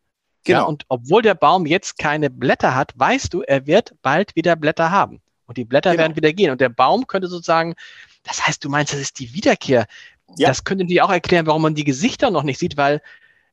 Genau. 0.45 0.61
Ja, 0.61 0.65
und 0.65 0.87
obwohl 0.89 1.21
der 1.21 1.35
Baum 1.35 1.67
jetzt 1.67 1.99
keine 1.99 2.31
Blätter 2.31 2.75
hat, 2.75 2.93
weißt 2.97 3.35
du, 3.35 3.43
er 3.43 3.67
wird 3.67 3.93
bald 4.01 4.35
wieder 4.35 4.57
Blätter 4.57 4.91
haben. 4.91 5.21
Und 5.45 5.59
die 5.59 5.67
Blätter 5.67 5.91
genau. 5.91 6.05
werden 6.05 6.17
wieder 6.17 6.33
gehen. 6.33 6.51
Und 6.51 6.63
der 6.63 6.71
Baum 6.71 7.07
könnte 7.07 7.29
sozusagen, 7.29 7.75
das 8.23 8.47
heißt, 8.47 8.65
du 8.65 8.71
meinst, 8.71 8.95
das 8.95 9.01
ist 9.01 9.19
die 9.19 9.35
Wiederkehr. 9.35 9.85
Ja. 10.39 10.49
Das 10.49 10.65
könnte 10.65 10.87
dir 10.87 11.05
auch 11.05 11.11
erklären, 11.11 11.47
warum 11.47 11.61
man 11.61 11.75
die 11.75 11.85
Gesichter 11.85 12.31
noch 12.31 12.45
nicht 12.45 12.59
sieht, 12.59 12.79
weil 12.79 13.03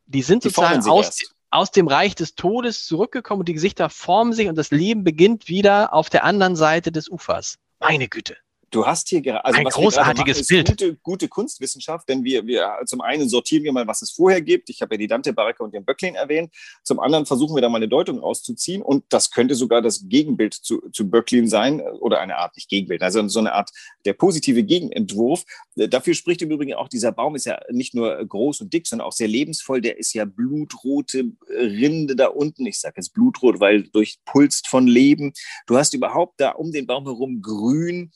die 0.05 0.21
sind 0.21 0.45
die 0.45 0.51
sozusagen 0.51 0.87
aus, 0.87 1.07
erst 1.07 1.35
aus 1.49 1.71
dem 1.71 1.87
Reich 1.87 2.15
des 2.15 2.35
Todes 2.35 2.85
zurückgekommen 2.85 3.41
und 3.41 3.47
die 3.49 3.53
Gesichter 3.53 3.89
formen 3.89 4.33
sich 4.33 4.47
und 4.47 4.57
das 4.57 4.71
Leben 4.71 5.03
beginnt 5.03 5.47
wieder 5.47 5.93
auf 5.93 6.09
der 6.09 6.23
anderen 6.23 6.55
Seite 6.55 6.91
des 6.91 7.09
Ufers. 7.09 7.57
Meine 7.79 8.07
Güte. 8.07 8.37
Du 8.69 8.85
hast 8.85 9.07
hier 9.07 9.21
gerade 9.21 9.45
also 9.45 9.59
ein 9.59 9.65
großartiges 9.65 10.39
machen, 10.39 10.47
Bild. 10.49 10.67
Gute, 10.67 10.95
gute, 10.97 11.27
Kunstwissenschaft, 11.29 12.09
denn 12.09 12.23
wir, 12.25 12.45
wir 12.45 12.79
zum 12.85 12.99
einen 12.99 13.29
sortieren 13.29 13.63
wir 13.63 13.71
mal, 13.71 13.87
was 13.87 14.01
es 14.01 14.11
vorher 14.11 14.41
gibt. 14.41 14.69
Ich 14.69 14.81
habe 14.81 14.95
ja 14.95 14.97
die 14.97 15.07
Dante 15.07 15.31
Baracke 15.31 15.63
und 15.63 15.73
den 15.73 15.85
Böcklin 15.85 16.15
erwähnt. 16.15 16.53
Zum 16.83 16.99
anderen 16.99 17.25
versuchen 17.25 17.55
wir 17.55 17.61
da 17.61 17.69
mal 17.69 17.77
eine 17.77 17.87
Deutung 17.87 18.19
rauszuziehen 18.19 18.81
und 18.81 19.05
das 19.09 19.31
könnte 19.31 19.55
sogar 19.55 19.81
das 19.81 20.09
Gegenbild 20.09 20.53
zu, 20.53 20.81
zu 20.91 21.09
Böcklin 21.09 21.47
sein 21.47 21.79
oder 21.79 22.19
eine 22.19 22.37
Art 22.37 22.57
nicht 22.57 22.69
Gegenbild, 22.69 23.01
also 23.03 23.25
so 23.29 23.39
eine 23.39 23.53
Art 23.53 23.71
der 24.05 24.13
positive 24.13 24.63
Gegenentwurf. 24.63 25.45
Dafür 25.75 26.13
spricht 26.13 26.41
im 26.41 26.51
Übrigen 26.51 26.73
auch 26.73 26.89
dieser 26.89 27.13
Baum 27.13 27.35
ist 27.35 27.45
ja 27.45 27.59
nicht 27.71 27.93
nur 27.93 28.25
groß 28.25 28.61
und 28.61 28.73
dick, 28.73 28.85
sondern 28.85 29.07
auch 29.07 29.13
sehr 29.13 29.29
lebensvoll. 29.29 29.79
Der 29.79 29.97
ist 29.97 30.13
ja 30.13 30.25
blutrote 30.25 31.31
Rinde 31.49 32.17
da 32.17 32.27
unten. 32.27 32.65
Ich 32.65 32.79
sage 32.79 32.95
jetzt 32.97 33.13
blutrot, 33.13 33.61
weil 33.61 33.83
durchpulst 33.83 34.67
von 34.67 34.87
Leben. 34.87 35.31
Du 35.67 35.77
hast 35.77 35.93
überhaupt 35.93 36.41
da 36.41 36.51
um 36.51 36.73
den 36.73 36.85
Baum 36.85 37.05
herum 37.05 37.41
grün 37.41 38.11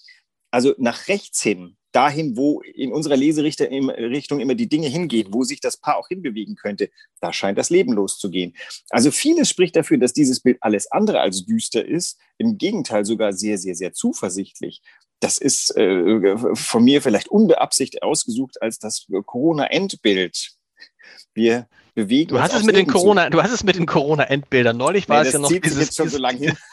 also 0.51 0.75
nach 0.77 1.07
rechts 1.07 1.41
hin, 1.41 1.77
dahin, 1.91 2.37
wo 2.37 2.61
in 2.61 2.93
unserer 2.93 3.17
Leserichtung 3.17 4.39
immer 4.39 4.55
die 4.55 4.69
Dinge 4.69 4.87
hingehen, 4.87 5.27
wo 5.31 5.43
sich 5.43 5.59
das 5.59 5.77
Paar 5.77 5.97
auch 5.97 6.07
hinbewegen 6.07 6.55
könnte, 6.55 6.89
da 7.19 7.33
scheint 7.33 7.57
das 7.57 7.69
Leben 7.69 7.93
loszugehen. 7.93 8.55
Also 8.89 9.11
vieles 9.11 9.49
spricht 9.49 9.75
dafür, 9.75 9.97
dass 9.97 10.13
dieses 10.13 10.39
Bild 10.39 10.57
alles 10.61 10.91
andere 10.91 11.19
als 11.19 11.45
düster 11.45 11.85
ist, 11.85 12.17
im 12.37 12.57
Gegenteil 12.57 13.05
sogar 13.05 13.33
sehr, 13.33 13.57
sehr, 13.57 13.75
sehr 13.75 13.93
zuversichtlich. 13.93 14.81
Das 15.19 15.37
ist 15.37 15.75
äh, 15.77 16.35
von 16.55 16.83
mir 16.83 17.01
vielleicht 17.01 17.27
unbeabsichtigt 17.27 18.03
ausgesucht 18.03 18.61
als 18.61 18.79
das 18.79 19.07
Corona-Endbild. 19.25 20.51
Wir 21.33 21.67
bewegen 21.93 22.29
du 22.29 22.41
hast 22.41 22.53
es 22.53 22.63
mit 22.63 22.75
den 22.75 22.87
Corona, 22.87 23.29
Du 23.29 23.43
hast 23.43 23.51
es 23.51 23.63
mit 23.63 23.75
den 23.75 23.85
Corona-Endbildern. 23.85 24.75
Neulich 24.75 25.07
war 25.09 25.21
nee, 25.21 25.27
es 25.27 25.33
ja 25.33 25.39
noch 25.39 25.49
dieses... 25.49 25.79
Jetzt 25.79 25.97
schon 25.97 26.09
so 26.09 26.17
lange 26.17 26.39
hin. 26.39 26.57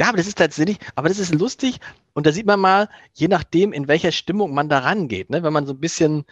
Ja, 0.00 0.08
aber 0.08 0.16
das 0.16 0.26
ist 0.26 0.38
tatsächlich, 0.38 0.78
aber 0.94 1.10
das 1.10 1.18
ist 1.18 1.34
lustig 1.34 1.78
und 2.14 2.26
da 2.26 2.32
sieht 2.32 2.46
man 2.46 2.58
mal, 2.58 2.88
je 3.12 3.28
nachdem, 3.28 3.74
in 3.74 3.86
welcher 3.86 4.12
Stimmung 4.12 4.54
man 4.54 4.70
da 4.70 4.78
rangeht, 4.78 5.28
ne? 5.28 5.42
wenn 5.42 5.52
man 5.52 5.66
so 5.66 5.74
ein 5.74 5.80
bisschen, 5.80 6.24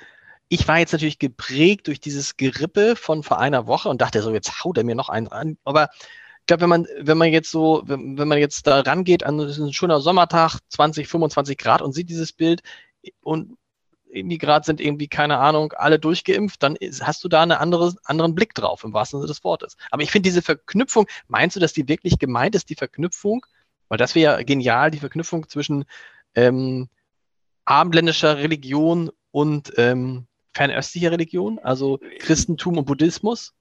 ich 0.49 0.67
war 0.69 0.79
jetzt 0.79 0.93
natürlich 0.93 1.19
geprägt 1.19 1.87
durch 1.87 2.01
dieses 2.01 2.39
Gerippe 2.39 2.97
von 2.97 3.23
vor 3.23 3.39
einer 3.39 3.67
Woche 3.67 3.91
und 3.91 4.01
dachte 4.01 4.23
so, 4.23 4.33
jetzt 4.33 4.65
haut 4.65 4.79
er 4.79 4.85
mir 4.85 4.95
noch 4.95 5.11
einen 5.11 5.29
an, 5.29 5.59
aber 5.65 5.91
ich 6.41 6.47
glaube, 6.47 6.63
wenn 6.63 6.71
man, 6.71 6.87
wenn 6.99 7.19
man 7.19 7.31
jetzt 7.31 7.51
so, 7.51 7.83
wenn, 7.85 8.17
wenn 8.17 8.27
man 8.27 8.39
jetzt 8.39 8.67
da 8.67 8.81
rangeht 8.81 9.23
an 9.23 9.39
ein 9.39 9.73
schöner 9.75 10.01
Sommertag, 10.01 10.61
20, 10.71 11.07
25 11.07 11.59
Grad 11.59 11.83
und 11.83 11.93
sieht 11.93 12.09
dieses 12.09 12.33
Bild 12.33 12.63
und 13.21 13.59
irgendwie 14.11 14.39
gerade 14.39 14.65
sind 14.65 14.81
irgendwie, 14.81 15.09
keine 15.09 15.37
Ahnung, 15.41 15.75
alle 15.75 15.99
durchgeimpft, 15.99 16.63
dann 16.63 16.77
hast 17.03 17.23
du 17.23 17.29
da 17.29 17.43
einen 17.43 17.53
andere, 17.53 17.95
anderen 18.05 18.35
Blick 18.35 18.55
drauf, 18.55 18.83
im 18.85 18.95
wahrsten 18.95 19.21
Sinne 19.21 19.29
des 19.29 19.45
Wortes. 19.45 19.77
Aber 19.91 20.03
ich 20.03 20.11
finde 20.11 20.27
diese 20.31 20.41
Verknüpfung, 20.41 21.07
meinst 21.27 21.57
du, 21.57 21.61
dass 21.61 21.75
die 21.75 21.87
wirklich 21.87 22.19
gemeint 22.19 22.55
ist, 22.55 22.71
die 22.71 22.75
Verknüpfung? 22.75 23.45
Weil 23.89 23.99
das 23.99 24.15
wäre 24.15 24.39
ja 24.39 24.43
genial, 24.43 24.91
die 24.91 24.99
Verknüpfung 24.99 25.49
zwischen 25.49 25.85
ähm, 26.35 26.89
abendländischer 27.65 28.39
Religion 28.39 29.11
und 29.31 29.73
ähm, 29.77 30.27
fernöstlicher 30.55 31.11
Religion, 31.11 31.59
also 31.59 31.99
Christentum 32.19 32.79
und 32.79 32.87
Buddhismus 32.87 33.55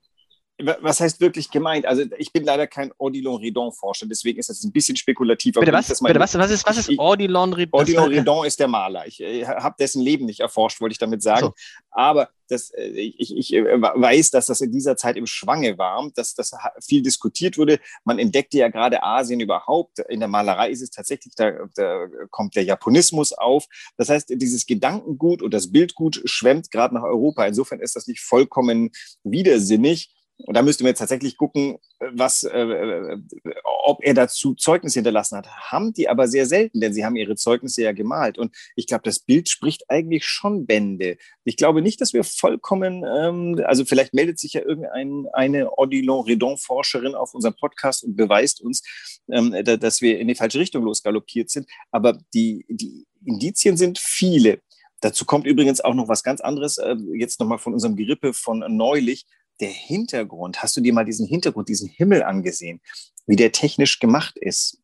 was 0.60 1.00
heißt 1.00 1.22
wirklich 1.22 1.52
gemeint? 1.52 1.86
Also 1.86 2.04
ich 2.18 2.34
bin 2.34 2.44
leider 2.44 2.66
kein 2.66 2.92
Odilon 2.98 3.40
Redon 3.42 3.72
Forscher, 3.72 4.08
deswegen 4.08 4.40
ist 4.40 4.50
das 4.50 4.64
ein 4.64 4.72
bisschen 4.72 4.96
spekulativ. 4.96 5.54
Bitte, 5.54 5.72
was, 5.72 5.88
bitte 5.88 6.20
was, 6.20 6.36
was, 6.36 6.52
ist, 6.52 6.66
was 6.66 6.78
ist 6.78 6.98
Odilon 6.98 7.54
Redon? 7.54 7.82
Odilon 7.82 8.10
Redon 8.10 8.46
ist 8.46 8.60
der 8.60 8.68
Maler. 8.68 9.06
Ich 9.06 9.22
äh, 9.22 9.46
habe 9.46 9.76
dessen 9.80 10.02
Leben 10.02 10.26
nicht 10.26 10.40
erforscht, 10.40 10.82
wollte 10.82 10.94
ich 10.94 10.98
damit 10.98 11.22
sagen. 11.22 11.48
So. 11.48 11.54
Aber 11.92 12.30
das, 12.48 12.72
äh, 12.72 12.88
ich, 12.88 13.36
ich, 13.36 13.54
äh, 13.54 13.82
weiß, 13.82 14.32
dass 14.32 14.48
das 14.48 14.62
in 14.62 14.72
dieser 14.72 14.98
Zeit 14.98 15.16
im 15.16 15.28
Schwange 15.28 15.78
war, 15.78 16.10
dass 16.16 16.34
das 16.34 16.54
viel 16.84 17.02
diskutiert 17.02 17.58
wurde. 17.58 17.80
Man 18.04 18.18
entdeckte 18.18 18.58
ja 18.58 18.70
gerade 18.70 19.04
Asien 19.04 19.40
überhaupt. 19.40 20.00
In 20.10 20.20
der 20.20 20.30
Malerei 20.30 20.72
ist 20.72 20.82
es 20.82 20.90
tatsächlich, 20.90 21.36
da, 21.36 21.52
da 21.76 22.08
kommt 22.32 22.56
der 22.56 22.64
Japonismus 22.64 23.34
auf. 23.34 23.66
Das 23.98 24.10
heißt, 24.10 24.30
dieses 24.30 24.66
Gedankengut 24.66 25.42
und 25.42 25.54
das 25.54 25.72
Bildgut 25.72 26.22
schwemmt 26.26 26.72
gerade 26.72 26.96
nach 26.96 27.04
Europa. 27.04 27.46
Insofern 27.46 27.80
ist 27.80 27.96
das 27.96 28.08
nicht 28.08 28.22
vollkommen 28.22 28.92
widersinnig. 29.24 30.17
Und 30.40 30.56
da 30.56 30.62
müsste 30.62 30.84
man 30.84 30.92
jetzt 30.92 31.00
tatsächlich 31.00 31.36
gucken, 31.36 31.78
was, 32.00 32.44
äh, 32.44 32.60
äh, 32.60 33.20
ob 33.86 34.04
er 34.04 34.14
dazu 34.14 34.54
Zeugnis 34.54 34.94
hinterlassen 34.94 35.38
hat. 35.38 35.48
Haben 35.48 35.94
die 35.94 36.10
aber 36.10 36.28
sehr 36.28 36.46
selten, 36.46 36.80
denn 36.80 36.94
sie 36.94 37.04
haben 37.04 37.16
ihre 37.16 37.36
Zeugnisse 37.36 37.82
ja 37.82 37.92
gemalt. 37.92 38.38
Und 38.38 38.56
ich 38.76 38.86
glaube, 38.86 39.02
das 39.04 39.20
Bild 39.20 39.50
spricht 39.50 39.90
eigentlich 39.90 40.26
schon 40.26 40.68
Bände. 40.68 41.18
Ich 41.44 41.58
glaube 41.58 41.82
nicht, 41.82 42.02
dass 42.02 42.14
wir 42.14 42.24
vollkommen, 42.24 43.04
ähm, 43.04 43.62
also 43.66 43.84
vielleicht 43.84 44.14
meldet 44.14 44.38
sich 44.38 44.54
ja 44.54 44.62
irgendeine 44.62 45.72
Odilon-Redon-Forscherin 45.72 47.16
auf 47.16 47.34
unserem 47.34 47.56
Podcast 47.56 48.04
und 48.04 48.16
beweist 48.16 48.62
uns, 48.62 48.84
ähm, 49.32 49.56
dass 49.64 50.02
wir 50.02 50.20
in 50.20 50.28
die 50.28 50.36
falsche 50.36 50.60
Richtung 50.60 50.84
losgaloppiert 50.84 51.50
sind. 51.50 51.68
Aber 51.92 52.20
die, 52.34 52.66
die 52.70 53.08
Indizien 53.26 53.76
sind 53.76 53.98
viele. 53.98 54.60
Dazu 55.02 55.26
kommt 55.26 55.48
übrigens 55.48 55.82
auch 55.82 55.94
noch 55.94 56.08
was 56.08 56.24
ganz 56.24 56.42
anderes, 56.42 56.78
äh, 56.78 56.96
jetzt 57.14 57.40
nochmal 57.40 57.60
von 57.60 57.74
unserem 57.74 57.96
Gerippe 57.96 58.34
von 58.34 58.64
neulich 58.70 59.26
der 59.60 59.70
Hintergrund, 59.70 60.62
hast 60.62 60.78
du 60.78 60.82
dir 60.82 60.94
mal 60.94 61.06
diesen 61.06 61.28
Hintergrund, 61.28 61.70
diesen 61.70 61.90
Himmel 61.90 62.24
angesehen, 62.24 62.82
wie 63.26 63.36
der 63.36 63.52
technisch 63.52 64.00
gemacht 64.00 64.38
ist? 64.38 64.80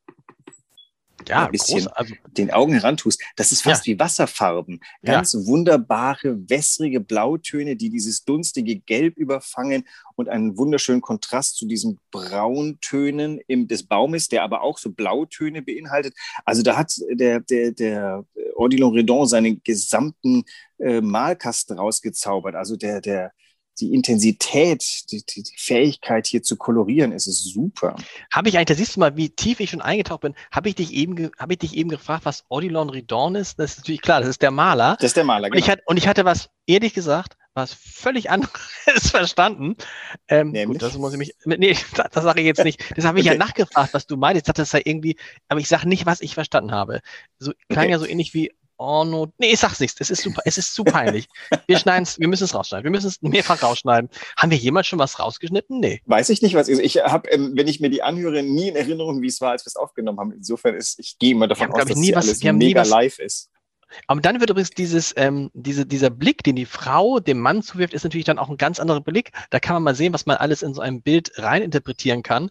Ja, 1.27 1.45
ein 1.45 1.51
bisschen 1.51 1.85
groß, 1.85 1.87
also, 1.93 2.13
den 2.37 2.51
Augen 2.51 2.73
herantust. 2.73 3.21
Das 3.35 3.51
ist 3.51 3.61
fast 3.61 3.85
ja. 3.85 3.93
wie 3.93 3.99
Wasserfarben. 3.99 4.81
Ganz 5.03 5.33
ja. 5.33 5.45
wunderbare, 5.45 6.37
wässrige 6.49 6.99
Blautöne, 6.99 7.75
die 7.75 7.89
dieses 7.89 8.25
dunstige 8.25 8.77
Gelb 8.77 9.17
überfangen 9.17 9.85
und 10.15 10.29
einen 10.29 10.57
wunderschönen 10.57 11.01
Kontrast 11.01 11.57
zu 11.57 11.65
diesen 11.65 11.99
Brauntönen 12.11 13.39
im, 13.47 13.67
des 13.67 13.83
Baumes, 13.83 14.27
der 14.27 14.43
aber 14.43 14.61
auch 14.61 14.77
so 14.77 14.91
Blautöne 14.91 15.61
beinhaltet. 15.61 16.13
Also 16.45 16.61
da 16.61 16.77
hat 16.77 16.93
der, 17.09 17.39
der, 17.39 17.71
der 17.71 18.25
Odilon 18.55 18.93
Redon 18.93 19.27
seinen 19.27 19.61
gesamten 19.63 20.43
äh, 20.79 21.01
Malkasten 21.01 21.77
rausgezaubert. 21.77 22.55
Also 22.55 22.75
der, 22.75 23.01
der, 23.01 23.31
die 23.79 23.93
Intensität, 23.93 24.83
die, 25.11 25.23
die, 25.25 25.43
Fähigkeit 25.57 26.27
hier 26.27 26.43
zu 26.43 26.57
kolorieren, 26.57 27.11
ist 27.11 27.27
es 27.27 27.43
super. 27.43 27.95
Habe 28.31 28.49
ich 28.49 28.57
eigentlich, 28.57 28.67
da 28.67 28.75
siehst 28.75 28.95
du 28.95 28.99
mal, 28.99 29.17
wie 29.17 29.29
tief 29.29 29.59
ich 29.59 29.69
schon 29.69 29.81
eingetaucht 29.81 30.21
bin, 30.21 30.35
habe 30.51 30.69
ich 30.69 30.75
dich 30.75 30.93
eben, 30.93 31.31
habe 31.37 31.53
ich 31.53 31.59
dich 31.59 31.75
eben 31.75 31.89
gefragt, 31.89 32.25
was 32.25 32.43
Odilon 32.49 32.89
Ridon 32.89 33.35
ist? 33.35 33.59
Das 33.59 33.71
ist 33.71 33.77
natürlich 33.79 34.01
klar, 34.01 34.19
das 34.19 34.29
ist 34.29 34.41
der 34.41 34.51
Maler. 34.51 34.95
Das 34.99 35.11
ist 35.11 35.17
der 35.17 35.23
Maler, 35.23 35.49
genau. 35.49 35.53
Und 35.53 35.59
ich, 35.59 35.65
genau. 35.65 35.71
hatte, 35.73 35.83
und 35.87 35.97
ich 35.97 36.07
hatte 36.07 36.25
was, 36.25 36.49
ehrlich 36.67 36.93
gesagt, 36.93 37.37
was 37.53 37.73
völlig 37.73 38.29
anderes 38.29 39.09
verstanden. 39.09 39.75
Ähm, 40.27 40.53
gut, 40.65 40.81
das 40.81 40.97
muss 40.97 41.13
ich 41.13 41.19
mich, 41.19 41.33
nee, 41.45 41.75
das, 41.95 42.09
das 42.11 42.23
sage 42.23 42.41
ich 42.41 42.47
jetzt 42.47 42.63
nicht. 42.63 42.83
Das 42.95 43.05
habe 43.05 43.19
ich 43.19 43.25
okay. 43.25 43.35
ja 43.35 43.39
nachgefragt, 43.39 43.93
was 43.93 44.07
du 44.07 44.17
meinst. 44.17 44.37
Ich 44.37 44.43
dachte, 44.43 44.61
das 44.61 44.71
sei 44.71 44.81
irgendwie, 44.83 45.17
aber 45.47 45.59
ich 45.59 45.67
sage 45.67 45.87
nicht, 45.87 46.05
was 46.05 46.21
ich 46.21 46.33
verstanden 46.33 46.71
habe. 46.71 47.01
So 47.39 47.51
klang 47.69 47.85
okay. 47.85 47.91
ja 47.91 47.99
so 47.99 48.05
ähnlich 48.05 48.33
wie 48.33 48.51
Orno. 48.83 49.31
Nee, 49.37 49.53
ich 49.53 49.59
sag's 49.59 49.79
nicht. 49.79 49.99
Es 50.01 50.09
ist 50.09 50.21
super, 50.21 50.41
es 50.45 50.57
ist 50.57 50.75
zu 50.75 50.83
peinlich. 50.83 51.27
Wir 51.67 51.77
schneiden 51.77 52.07
wir 52.17 52.27
müssen 52.27 52.43
es 52.43 52.53
rausschneiden. 52.53 52.83
Wir 52.83 52.91
müssen 52.91 53.07
es 53.07 53.21
mehrfach 53.21 53.63
rausschneiden. 53.63 54.09
Haben 54.37 54.51
wir 54.51 54.57
jemals 54.57 54.87
schon 54.87 54.99
was 54.99 55.19
rausgeschnitten? 55.19 55.79
Nee. 55.79 56.01
Weiß 56.05 56.29
ich 56.29 56.41
nicht, 56.41 56.55
was 56.55 56.67
ist. 56.67 56.79
Ich 56.79 56.97
habe, 56.97 57.29
ähm, 57.29 57.53
wenn 57.55 57.67
ich 57.67 57.79
mir 57.79 57.89
die 57.89 58.03
anhöre, 58.03 58.43
nie 58.43 58.67
in 58.67 58.75
Erinnerung, 58.75 59.21
wie 59.21 59.27
es 59.27 59.39
war, 59.41 59.51
als 59.51 59.63
wir 59.63 59.67
es 59.67 59.75
aufgenommen 59.75 60.19
haben. 60.19 60.31
Insofern 60.33 60.75
ist, 60.75 60.99
ich 60.99 61.17
gehe 61.17 61.31
immer 61.31 61.47
davon 61.47 61.71
aus, 61.71 61.85
dass 61.85 61.97
nie 61.97 62.13
was, 62.13 62.27
alles 62.27 62.43
mega 62.43 62.81
was, 62.81 62.89
live 62.89 63.19
ist. 63.19 63.49
Aber 64.07 64.21
dann 64.21 64.39
wird 64.39 64.49
übrigens 64.49 64.71
dieses, 64.71 65.13
ähm, 65.17 65.49
diese, 65.53 65.85
dieser 65.85 66.09
Blick, 66.09 66.43
den 66.43 66.55
die 66.55 66.65
Frau 66.65 67.19
dem 67.19 67.39
Mann 67.39 67.61
zuwirft, 67.61 67.93
ist 67.93 68.03
natürlich 68.03 68.25
dann 68.25 68.39
auch 68.39 68.49
ein 68.49 68.57
ganz 68.57 68.79
anderer 68.79 69.01
Blick. 69.01 69.31
Da 69.49 69.59
kann 69.59 69.75
man 69.75 69.83
mal 69.83 69.95
sehen, 69.95 70.13
was 70.13 70.25
man 70.25 70.37
alles 70.37 70.61
in 70.61 70.73
so 70.73 70.81
einem 70.81 71.01
Bild 71.01 71.31
reininterpretieren 71.37 72.23
kann. 72.23 72.49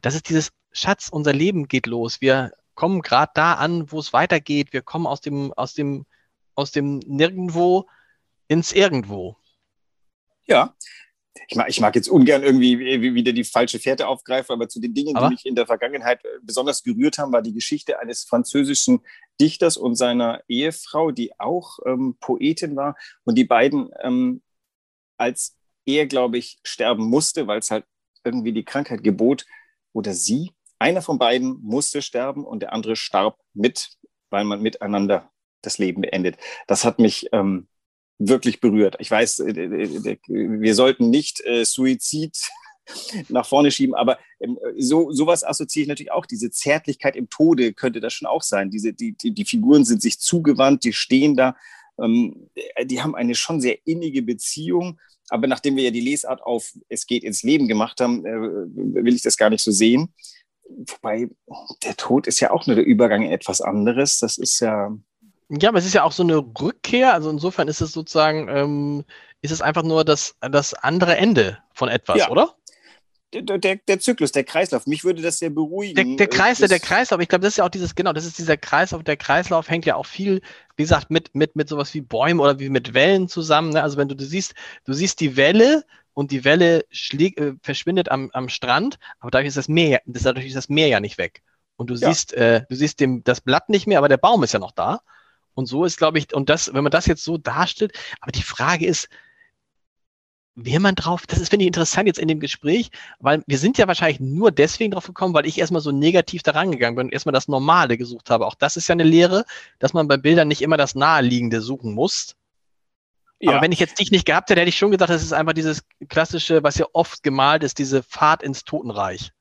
Das 0.00 0.14
ist 0.14 0.28
dieses 0.28 0.50
Schatz, 0.72 1.08
unser 1.10 1.32
Leben 1.32 1.68
geht 1.68 1.86
los. 1.86 2.20
Wir 2.20 2.52
kommen 2.78 3.02
gerade 3.02 3.32
da 3.34 3.54
an, 3.54 3.90
wo 3.90 3.98
es 3.98 4.12
weitergeht. 4.12 4.72
Wir 4.72 4.82
kommen 4.82 5.08
aus 5.08 5.20
dem, 5.20 5.52
aus 5.54 5.74
dem, 5.74 6.06
aus 6.54 6.70
dem 6.70 7.00
Nirgendwo 7.00 7.88
ins 8.46 8.72
Irgendwo. 8.72 9.36
Ja. 10.46 10.76
Ich 11.48 11.56
mag, 11.56 11.68
ich 11.68 11.80
mag 11.80 11.96
jetzt 11.96 12.06
ungern 12.08 12.44
irgendwie 12.44 12.78
wieder 13.14 13.32
die 13.32 13.42
falsche 13.42 13.80
Fährte 13.80 14.06
aufgreifen, 14.06 14.52
aber 14.52 14.68
zu 14.68 14.80
den 14.80 14.94
Dingen, 14.94 15.16
aber? 15.16 15.26
die 15.26 15.34
mich 15.34 15.44
in 15.44 15.56
der 15.56 15.66
Vergangenheit 15.66 16.24
äh, 16.24 16.28
besonders 16.40 16.84
gerührt 16.84 17.18
haben, 17.18 17.32
war 17.32 17.42
die 17.42 17.52
Geschichte 17.52 17.98
eines 17.98 18.22
französischen 18.22 19.00
Dichters 19.40 19.76
und 19.76 19.96
seiner 19.96 20.44
Ehefrau, 20.46 21.10
die 21.10 21.36
auch 21.40 21.80
ähm, 21.84 22.16
Poetin 22.20 22.76
war. 22.76 22.96
Und 23.24 23.34
die 23.34 23.44
beiden, 23.44 23.90
ähm, 24.02 24.40
als 25.16 25.56
er, 25.84 26.06
glaube 26.06 26.38
ich, 26.38 26.60
sterben 26.62 27.06
musste, 27.10 27.48
weil 27.48 27.58
es 27.58 27.72
halt 27.72 27.84
irgendwie 28.22 28.52
die 28.52 28.64
Krankheit 28.64 29.02
gebot, 29.02 29.46
oder 29.92 30.12
sie, 30.12 30.52
einer 30.78 31.02
von 31.02 31.18
beiden 31.18 31.60
musste 31.62 32.02
sterben 32.02 32.44
und 32.44 32.60
der 32.60 32.72
andere 32.72 32.96
starb 32.96 33.38
mit, 33.54 33.90
weil 34.30 34.44
man 34.44 34.62
miteinander 34.62 35.30
das 35.62 35.78
Leben 35.78 36.02
beendet. 36.02 36.36
Das 36.66 36.84
hat 36.84 36.98
mich 36.98 37.28
ähm, 37.32 37.68
wirklich 38.18 38.60
berührt. 38.60 38.96
Ich 39.00 39.10
weiß, 39.10 39.40
äh, 39.40 39.50
äh, 39.50 39.82
äh, 39.84 40.18
wir 40.26 40.74
sollten 40.74 41.10
nicht 41.10 41.44
äh, 41.44 41.64
Suizid 41.64 42.36
nach 43.28 43.46
vorne 43.46 43.70
schieben, 43.70 43.94
aber 43.94 44.18
ähm, 44.40 44.58
so 44.76 45.10
sowas 45.12 45.44
assoziiere 45.44 45.82
ich 45.82 45.88
natürlich 45.88 46.12
auch. 46.12 46.26
Diese 46.26 46.50
Zärtlichkeit 46.50 47.16
im 47.16 47.28
Tode 47.28 47.72
könnte 47.72 48.00
das 48.00 48.14
schon 48.14 48.28
auch 48.28 48.42
sein. 48.42 48.70
Diese, 48.70 48.92
die, 48.92 49.12
die, 49.12 49.32
die 49.32 49.44
Figuren 49.44 49.84
sind 49.84 50.02
sich 50.02 50.20
zugewandt, 50.20 50.84
die 50.84 50.92
stehen 50.92 51.36
da, 51.36 51.56
ähm, 52.00 52.48
die 52.84 53.02
haben 53.02 53.14
eine 53.14 53.34
schon 53.34 53.60
sehr 53.60 53.78
innige 53.86 54.22
Beziehung. 54.22 55.00
Aber 55.30 55.46
nachdem 55.46 55.76
wir 55.76 55.84
ja 55.84 55.90
die 55.90 56.00
Lesart 56.00 56.42
auf 56.42 56.72
Es 56.88 57.06
geht 57.06 57.22
ins 57.22 57.42
Leben 57.42 57.68
gemacht 57.68 58.00
haben, 58.00 58.24
äh, 58.24 59.04
will 59.04 59.14
ich 59.14 59.22
das 59.22 59.36
gar 59.36 59.50
nicht 59.50 59.62
so 59.62 59.70
sehen 59.70 60.14
wobei 60.68 61.28
der 61.84 61.96
Tod 61.96 62.26
ist 62.26 62.40
ja 62.40 62.50
auch 62.50 62.66
nur 62.66 62.76
der 62.76 62.84
Übergang 62.84 63.22
in 63.22 63.32
etwas 63.32 63.60
anderes. 63.60 64.18
Das 64.18 64.38
ist 64.38 64.60
ja. 64.60 64.92
Ja, 65.50 65.70
aber 65.70 65.78
es 65.78 65.86
ist 65.86 65.94
ja 65.94 66.02
auch 66.02 66.12
so 66.12 66.22
eine 66.22 66.36
Rückkehr. 66.36 67.14
Also 67.14 67.30
insofern 67.30 67.68
ist 67.68 67.80
es 67.80 67.92
sozusagen, 67.92 68.48
ähm, 68.48 69.04
ist 69.40 69.50
es 69.50 69.62
einfach 69.62 69.82
nur 69.82 70.04
das, 70.04 70.36
das 70.40 70.74
andere 70.74 71.16
Ende 71.16 71.58
von 71.72 71.88
etwas, 71.88 72.18
ja. 72.18 72.28
oder? 72.28 72.54
Der, 73.34 73.58
der, 73.58 73.76
der, 73.76 74.00
Zyklus, 74.00 74.32
der 74.32 74.44
Kreislauf. 74.44 74.86
Mich 74.86 75.04
würde 75.04 75.20
das 75.20 75.38
sehr 75.38 75.50
beruhigen. 75.50 76.16
Der, 76.16 76.16
der 76.16 76.28
Kreis, 76.28 76.58
der 76.58 76.80
Kreislauf. 76.80 77.20
Ich 77.20 77.28
glaube, 77.28 77.42
das 77.42 77.54
ist 77.54 77.56
ja 77.58 77.64
auch 77.64 77.70
dieses, 77.70 77.94
genau, 77.94 78.14
das 78.14 78.24
ist 78.24 78.38
dieser 78.38 78.56
Kreislauf. 78.56 79.04
Der 79.04 79.18
Kreislauf 79.18 79.68
hängt 79.68 79.84
ja 79.84 79.96
auch 79.96 80.06
viel, 80.06 80.40
wie 80.76 80.82
gesagt, 80.82 81.10
mit, 81.10 81.34
mit, 81.34 81.54
mit 81.54 81.68
sowas 81.68 81.92
wie 81.92 82.00
Bäumen 82.00 82.40
oder 82.40 82.58
wie 82.58 82.70
mit 82.70 82.94
Wellen 82.94 83.28
zusammen. 83.28 83.70
Ne? 83.70 83.82
Also 83.82 83.98
wenn 83.98 84.08
du, 84.08 84.16
du 84.16 84.24
siehst, 84.24 84.54
du 84.84 84.94
siehst 84.94 85.20
die 85.20 85.36
Welle 85.36 85.84
und 86.18 86.32
die 86.32 86.44
Welle 86.44 86.84
äh, 86.90 87.52
verschwindet 87.62 88.10
am, 88.10 88.30
am 88.32 88.48
Strand, 88.48 88.98
aber 89.20 89.30
dadurch 89.30 89.46
ist 89.46 89.56
das 89.56 89.68
Meer, 89.68 90.02
das, 90.04 90.24
dadurch 90.24 90.46
ist 90.46 90.56
das 90.56 90.68
Meer 90.68 90.88
ja 90.88 90.98
nicht 90.98 91.16
weg. 91.16 91.42
Und 91.76 91.90
du 91.90 91.94
ja. 91.94 92.08
siehst, 92.08 92.32
äh, 92.32 92.62
du 92.68 92.74
siehst 92.74 92.98
dem, 92.98 93.22
das 93.22 93.40
Blatt 93.40 93.68
nicht 93.68 93.86
mehr, 93.86 93.98
aber 93.98 94.08
der 94.08 94.16
Baum 94.16 94.42
ist 94.42 94.52
ja 94.52 94.58
noch 94.58 94.72
da. 94.72 95.00
Und 95.54 95.66
so 95.66 95.84
ist, 95.84 95.96
glaube 95.96 96.18
ich, 96.18 96.34
und 96.34 96.48
das, 96.48 96.74
wenn 96.74 96.82
man 96.82 96.90
das 96.90 97.06
jetzt 97.06 97.22
so 97.22 97.38
darstellt, 97.38 97.96
aber 98.20 98.32
die 98.32 98.42
Frage 98.42 98.84
ist, 98.84 99.08
wäre 100.56 100.80
man 100.80 100.96
drauf, 100.96 101.24
das 101.24 101.38
ist, 101.38 101.50
finde 101.50 101.62
ich, 101.62 101.68
interessant 101.68 102.08
jetzt 102.08 102.18
in 102.18 102.26
dem 102.26 102.40
Gespräch, 102.40 102.90
weil 103.20 103.44
wir 103.46 103.58
sind 103.58 103.78
ja 103.78 103.86
wahrscheinlich 103.86 104.18
nur 104.18 104.50
deswegen 104.50 104.90
drauf 104.90 105.06
gekommen, 105.06 105.34
weil 105.34 105.46
ich 105.46 105.56
erstmal 105.56 105.82
so 105.82 105.92
negativ 105.92 106.42
da 106.42 106.50
rangegangen 106.50 106.96
bin 106.96 107.06
und 107.06 107.12
erstmal 107.12 107.32
das 107.32 107.46
Normale 107.46 107.96
gesucht 107.96 108.28
habe. 108.28 108.48
Auch 108.48 108.56
das 108.56 108.76
ist 108.76 108.88
ja 108.88 108.94
eine 108.94 109.04
Lehre, 109.04 109.44
dass 109.78 109.92
man 109.92 110.08
bei 110.08 110.16
Bildern 110.16 110.48
nicht 110.48 110.62
immer 110.62 110.76
das 110.76 110.96
Naheliegende 110.96 111.60
suchen 111.60 111.94
muss, 111.94 112.34
ja. 113.40 113.52
Aber 113.52 113.62
wenn 113.62 113.72
ich 113.72 113.78
jetzt 113.78 113.98
dich 113.98 114.10
nicht 114.10 114.26
gehabt 114.26 114.50
hätte, 114.50 114.60
hätte 114.60 114.68
ich 114.68 114.78
schon 114.78 114.90
gesagt, 114.90 115.10
das 115.10 115.22
ist 115.22 115.32
einfach 115.32 115.52
dieses 115.52 115.82
klassische, 116.08 116.62
was 116.62 116.78
ja 116.78 116.86
oft 116.92 117.22
gemalt 117.22 117.62
ist, 117.62 117.78
diese 117.78 118.02
Fahrt 118.02 118.42
ins 118.42 118.64
Totenreich. 118.64 119.32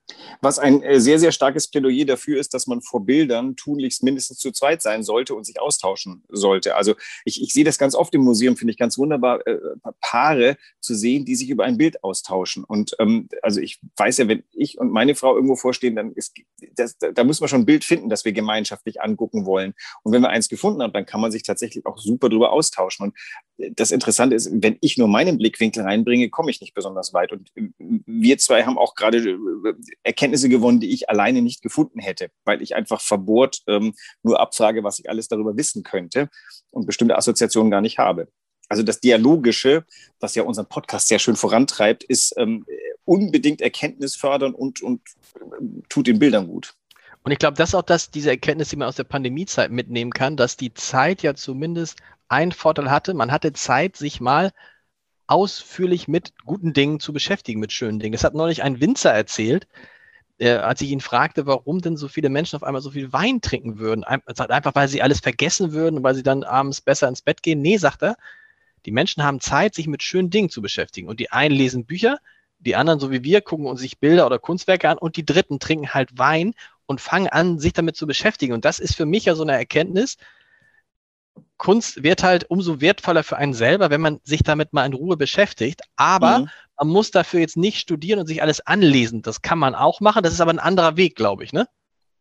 Was 0.42 0.60
ein 0.60 0.82
äh, 0.84 1.00
sehr, 1.00 1.20
sehr 1.20 1.32
starkes 1.32 1.68
Plädoyer 1.68 2.06
dafür 2.06 2.40
ist, 2.40 2.54
dass 2.54 2.68
man 2.68 2.82
vor 2.82 3.06
Bildern 3.06 3.56
tunlichst 3.56 4.04
mindestens 4.04 4.40
zu 4.40 4.52
zweit 4.52 4.82
sein 4.82 5.04
sollte 5.04 5.36
und 5.36 5.46
sich 5.46 5.60
austauschen 5.60 6.24
sollte. 6.30 6.76
Also 6.76 6.96
ich, 7.26 7.42
ich 7.42 7.54
sehe 7.54 7.64
das 7.64 7.78
ganz 7.78 7.96
oft 7.96 8.14
im 8.14 8.22
Museum, 8.22 8.56
finde 8.56 8.72
ich 8.72 8.78
ganz 8.78 8.98
wunderbar, 8.98 9.46
äh, 9.46 9.58
Paare 10.00 10.58
zu 10.80 10.96
sehen, 10.96 11.26
die 11.26 11.36
sich 11.36 11.50
über 11.50 11.66
ein 11.66 11.78
Bild 11.78 12.04
austauschen. 12.04 12.64
Und 12.64 12.96
ähm, 13.00 13.28
also 13.42 13.60
ich 13.60 13.80
weiß 13.98 14.18
ja, 14.20 14.28
wenn 14.28 14.44
ich 14.54 14.78
und 14.78 14.92
meine 14.92 15.16
Frau 15.16 15.36
irgendwo 15.36 15.56
vorstehen, 15.56 15.96
dann 15.96 16.12
ist 16.14 16.36
das, 16.76 16.98
da 16.98 17.24
muss 17.24 17.40
man 17.40 17.50
schon 17.50 17.62
ein 17.62 17.66
Bild 17.66 17.84
finden, 17.84 18.10
das 18.10 18.26
wir 18.26 18.32
gemeinschaftlich 18.32 19.02
angucken 19.02 19.46
wollen. 19.46 19.74
Und 20.04 20.14
wenn 20.14 20.22
wir 20.22 20.30
eins 20.30 20.50
gefunden 20.50 20.82
haben, 20.82 20.94
dann 20.94 21.06
kann 21.06 21.22
man 21.22 21.32
sich 21.32 21.44
tatsächlich 21.44 21.86
auch 21.86 21.98
super 21.98 22.30
drüber 22.30 22.52
austauschen. 22.52 23.08
Und 23.08 23.18
äh, 23.58 23.72
das 23.76 23.92
Interessante 23.92 24.36
ist, 24.36 24.50
wenn 24.54 24.78
ich 24.82 24.98
nur 24.98 25.08
meinen 25.08 25.38
Blickwinkel 25.38 25.84
reinbringe, 25.84 26.30
komme 26.30 26.52
ich 26.52 26.62
nicht 26.62 26.74
besonders 26.74 27.14
weit. 27.14 27.32
Und 27.32 27.52
äh, 27.56 27.70
wir 27.78 28.38
zwei 28.38 28.64
haben 28.64 28.78
auch 28.78 28.96
gerade 28.96 29.38
Erkenntnisse 30.04 30.50
gewonnen, 30.50 30.80
die 30.80 30.94
ich 30.94 31.10
alleine 31.10 31.42
nicht 31.42 31.62
gefunden 31.62 32.00
hätte, 32.00 32.30
weil 32.46 32.62
ich 32.62 32.76
einfach 32.76 33.02
verbohrt 33.02 33.62
ähm, 33.68 33.94
nur 34.24 34.40
abfrage, 34.40 34.84
was 34.84 35.00
ich 35.00 35.10
alles 35.10 35.28
darüber 35.28 35.58
wissen 35.58 35.84
könnte 35.84 36.30
und 36.72 36.86
bestimmte 36.86 37.18
Assoziationen 37.18 37.72
gar 37.72 37.82
nicht 37.82 37.98
habe. 37.98 38.28
Also 38.70 38.84
das 38.84 39.00
Dialogische, 39.00 39.86
was 40.20 40.36
ja 40.36 40.44
unseren 40.44 40.68
Podcast 40.68 41.08
sehr 41.08 41.20
schön 41.20 41.36
vorantreibt, 41.36 42.04
ist 42.04 42.34
ähm, 42.38 42.66
unbedingt 43.06 43.62
erkenntnisfördernd 43.62 44.56
und, 44.56 44.82
und 44.82 45.02
äh, 45.36 45.82
tut 45.90 46.08
den 46.08 46.20
Bildern 46.20 46.48
gut. 46.48 46.76
Und 47.24 47.32
ich 47.32 47.40
glaube, 47.40 47.58
das 47.58 47.70
ist 47.70 47.76
auch 47.76 47.82
das, 47.82 48.12
diese 48.12 48.30
Erkenntnis, 48.30 48.70
die 48.70 48.78
man 48.78 48.88
aus 48.88 48.96
der 48.96 49.04
Pandemiezeit 49.04 49.72
mitnehmen 49.72 50.12
kann, 50.12 50.38
dass 50.38 50.56
die 50.56 50.74
Zeit 50.74 51.24
ja 51.24 51.34
zumindest 51.34 51.98
einen 52.30 52.52
Vorteil 52.52 52.90
hatte. 52.90 53.14
Man 53.14 53.32
hatte 53.32 53.54
Zeit, 53.54 53.98
sich 53.98 54.22
mal 54.22 54.52
ausführlich 55.28 56.08
mit 56.08 56.34
guten 56.46 56.74
Dingen 56.74 57.00
zu 57.00 57.14
beschäftigen, 57.14 57.60
mit 57.60 57.72
schönen 57.72 58.00
Dingen. 58.00 58.16
Es 58.16 58.24
hat 58.24 58.34
neulich 58.34 58.64
ein 58.64 58.80
Winzer 58.80 59.12
erzählt, 59.12 59.68
äh, 60.40 60.52
als 60.52 60.82
ich 60.82 60.92
ihn 60.92 61.02
fragte, 61.02 61.46
warum 61.46 61.82
denn 61.82 61.98
so 61.98 62.08
viele 62.08 62.30
Menschen 62.30 62.56
auf 62.56 62.64
einmal 62.64 62.82
so 62.82 62.92
viel 62.92 63.12
Wein 63.14 63.42
trinken 63.42 63.80
würden. 63.80 64.04
Einfach, 64.04 64.76
weil 64.76 64.88
sie 64.88 65.02
alles 65.02 65.20
vergessen 65.20 65.74
würden 65.74 65.98
und 65.98 66.04
weil 66.04 66.16
sie 66.16 66.24
dann 66.24 66.44
abends 66.44 66.82
besser 66.82 67.08
ins 67.08 67.22
Bett 67.22 67.44
gehen. 67.44 67.62
Nee, 67.62 67.78
sagt 67.78 68.04
er, 68.04 68.18
die 68.86 68.92
Menschen 68.92 69.24
haben 69.24 69.42
Zeit, 69.42 69.76
sich 69.76 69.88
mit 69.88 70.04
schönen 70.04 70.30
Dingen 70.30 70.50
zu 70.50 70.62
beschäftigen. 70.62 71.08
Und 71.08 71.20
die 71.20 71.32
einen 71.32 71.56
lesen 71.56 71.86
Bücher, 71.86 72.20
die 72.60 72.76
anderen, 72.76 73.00
so 73.00 73.12
wie 73.12 73.24
wir, 73.24 73.42
gucken 73.42 73.76
sich 73.78 74.00
Bilder 74.00 74.26
oder 74.26 74.40
Kunstwerke 74.40 74.90
an 74.90 74.98
und 74.98 75.18
die 75.18 75.26
dritten 75.26 75.60
trinken 75.60 75.94
halt 75.94 76.18
Wein 76.18 76.54
und 76.86 77.02
fangen 77.02 77.28
an, 77.28 77.60
sich 77.60 77.74
damit 77.74 77.98
zu 77.98 78.08
beschäftigen. 78.08 78.54
Und 78.54 78.66
das 78.66 78.80
ist 78.80 78.96
für 78.96 79.06
mich 79.06 79.26
ja 79.26 79.36
so 79.36 79.44
eine 79.44 79.54
Erkenntnis, 79.54 80.18
Kunst 81.58 82.04
wird 82.04 82.24
halt 82.24 82.50
umso 82.50 82.82
wertvoller 82.82 83.24
für 83.24 83.38
einen 83.38 83.54
selber, 83.54 83.90
wenn 83.90 84.02
man 84.02 84.20
sich 84.24 84.44
damit 84.44 84.74
mal 84.74 84.86
in 84.86 84.94
Ruhe 84.94 85.18
beschäftigt. 85.18 85.82
Aber 85.96 86.40
mhm. 86.40 86.50
man 86.78 86.88
muss 86.90 87.12
dafür 87.12 87.40
jetzt 87.40 87.58
nicht 87.58 87.80
studieren 87.80 88.20
und 88.20 88.28
sich 88.28 88.42
alles 88.42 88.66
anlesen. 88.66 89.22
Das 89.22 89.42
kann 89.42 89.60
man 89.60 89.76
auch 89.76 90.00
machen. 90.00 90.24
Das 90.24 90.34
ist 90.34 90.42
aber 90.42 90.52
ein 90.52 90.60
anderer 90.60 90.98
Weg, 90.98 91.16
glaube 91.16 91.44
ich, 91.44 91.54
ne? 91.54 91.68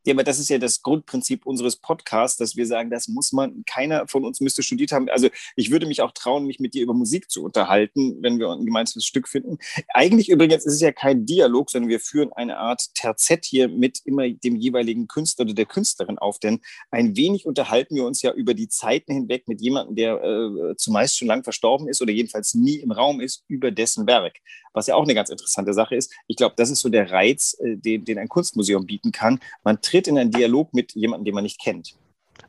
Ja, 0.06 0.14
aber 0.14 0.22
das 0.22 0.38
ist 0.38 0.48
ja 0.48 0.58
das 0.58 0.82
Grundprinzip 0.82 1.44
unseres 1.46 1.76
Podcasts, 1.76 2.38
dass 2.38 2.56
wir 2.56 2.64
sagen, 2.64 2.90
das 2.90 3.08
muss 3.08 3.32
man, 3.32 3.64
keiner 3.66 4.06
von 4.06 4.24
uns 4.24 4.40
müsste 4.40 4.62
studiert 4.62 4.92
haben. 4.92 5.08
Also 5.08 5.28
ich 5.56 5.72
würde 5.72 5.86
mich 5.86 6.00
auch 6.00 6.12
trauen, 6.12 6.46
mich 6.46 6.60
mit 6.60 6.74
dir 6.74 6.82
über 6.82 6.94
Musik 6.94 7.28
zu 7.28 7.42
unterhalten, 7.42 8.22
wenn 8.22 8.38
wir 8.38 8.48
ein 8.50 8.64
gemeinsames 8.64 9.04
Stück 9.04 9.26
finden. 9.26 9.58
Eigentlich 9.88 10.28
übrigens 10.28 10.64
ist 10.64 10.74
es 10.74 10.80
ja 10.80 10.92
kein 10.92 11.26
Dialog, 11.26 11.70
sondern 11.70 11.88
wir 11.88 11.98
führen 11.98 12.32
eine 12.32 12.56
Art 12.58 12.94
Terzett 12.94 13.44
hier 13.44 13.68
mit 13.68 14.00
immer 14.04 14.28
dem 14.28 14.54
jeweiligen 14.54 15.08
Künstler 15.08 15.44
oder 15.44 15.54
der 15.54 15.66
Künstlerin 15.66 16.18
auf. 16.18 16.38
Denn 16.38 16.60
ein 16.92 17.16
wenig 17.16 17.44
unterhalten 17.44 17.96
wir 17.96 18.04
uns 18.04 18.22
ja 18.22 18.32
über 18.32 18.54
die 18.54 18.68
Zeiten 18.68 19.12
hinweg 19.12 19.48
mit 19.48 19.60
jemandem, 19.60 19.96
der 19.96 20.22
äh, 20.22 20.76
zumeist 20.76 21.18
schon 21.18 21.26
lang 21.26 21.42
verstorben 21.42 21.88
ist 21.88 22.00
oder 22.00 22.12
jedenfalls 22.12 22.54
nie 22.54 22.76
im 22.76 22.92
Raum 22.92 23.20
ist, 23.20 23.42
über 23.48 23.72
dessen 23.72 24.06
Werk. 24.06 24.36
Was 24.76 24.86
ja 24.86 24.94
auch 24.94 25.02
eine 25.02 25.14
ganz 25.14 25.30
interessante 25.30 25.74
Sache 25.74 25.96
ist. 25.96 26.12
Ich 26.28 26.36
glaube, 26.36 26.54
das 26.56 26.70
ist 26.70 26.80
so 26.80 26.88
der 26.88 27.10
Reiz, 27.10 27.56
äh, 27.60 27.76
den, 27.76 28.04
den 28.04 28.18
ein 28.18 28.28
Kunstmuseum 28.28 28.86
bieten 28.86 29.10
kann. 29.10 29.40
Man 29.64 29.80
tritt 29.80 29.96
tritt 29.96 30.08
in 30.08 30.18
einen 30.18 30.30
Dialog 30.30 30.74
mit 30.74 30.94
jemandem, 30.94 31.24
den 31.24 31.34
man 31.34 31.44
nicht 31.44 31.60
kennt. 31.60 31.94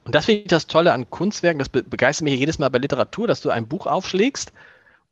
Und 0.04 0.13
das 0.16 0.26
finde 0.26 0.42
ich 0.42 0.48
das 0.48 0.68
Tolle 0.68 0.92
an 0.92 1.10
Kunstwerken, 1.10 1.60
das 1.60 1.70
begeistert 1.70 2.24
mich 2.24 2.38
jedes 2.38 2.60
Mal 2.60 2.70
bei 2.70 2.78
Literatur, 2.78 3.28
dass 3.28 3.42
du 3.42 3.50
ein 3.50 3.68
Buch 3.68 3.88
aufschlägst 3.88 4.52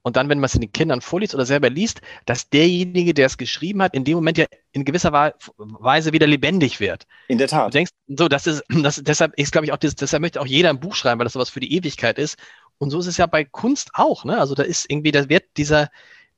und 0.01 0.17
dann, 0.17 0.29
wenn 0.29 0.39
man 0.39 0.45
es 0.45 0.51
den 0.51 0.71
Kindern 0.71 1.01
vorliest 1.01 1.33
oder 1.33 1.45
selber 1.45 1.69
liest, 1.69 2.01
dass 2.25 2.49
derjenige, 2.49 3.13
der 3.13 3.25
es 3.25 3.37
geschrieben 3.37 3.81
hat, 3.81 3.93
in 3.93 4.03
dem 4.03 4.15
Moment 4.15 4.37
ja 4.37 4.45
in 4.71 4.85
gewisser 4.85 5.11
Weise 5.57 6.13
wieder 6.13 6.27
lebendig 6.27 6.79
wird. 6.79 7.07
In 7.27 7.37
der 7.37 7.47
Tat. 7.47 7.73
Du 7.73 7.77
denkst, 7.77 7.91
so, 8.07 8.27
das 8.27 8.45
ist, 8.45 8.63
das, 8.69 9.01
deshalb 9.03 9.33
ist, 9.35 9.51
glaube 9.51 9.65
ich, 9.65 9.71
auch, 9.71 9.77
das, 9.77 9.95
deshalb 9.95 10.21
möchte 10.21 10.39
auch 10.39 10.45
jeder 10.45 10.69
ein 10.69 10.79
Buch 10.79 10.93
schreiben, 10.93 11.19
weil 11.19 11.25
das 11.25 11.33
sowas 11.33 11.49
für 11.49 11.59
die 11.59 11.73
Ewigkeit 11.73 12.19
ist. 12.19 12.37
Und 12.77 12.91
so 12.91 12.99
ist 12.99 13.07
es 13.07 13.17
ja 13.17 13.25
bei 13.25 13.45
Kunst 13.45 13.91
auch, 13.93 14.25
ne? 14.25 14.37
Also 14.37 14.53
da 14.53 14.63
ist 14.63 14.89
irgendwie, 14.89 15.11
da 15.11 15.27
wird 15.29 15.45
dieser, 15.57 15.89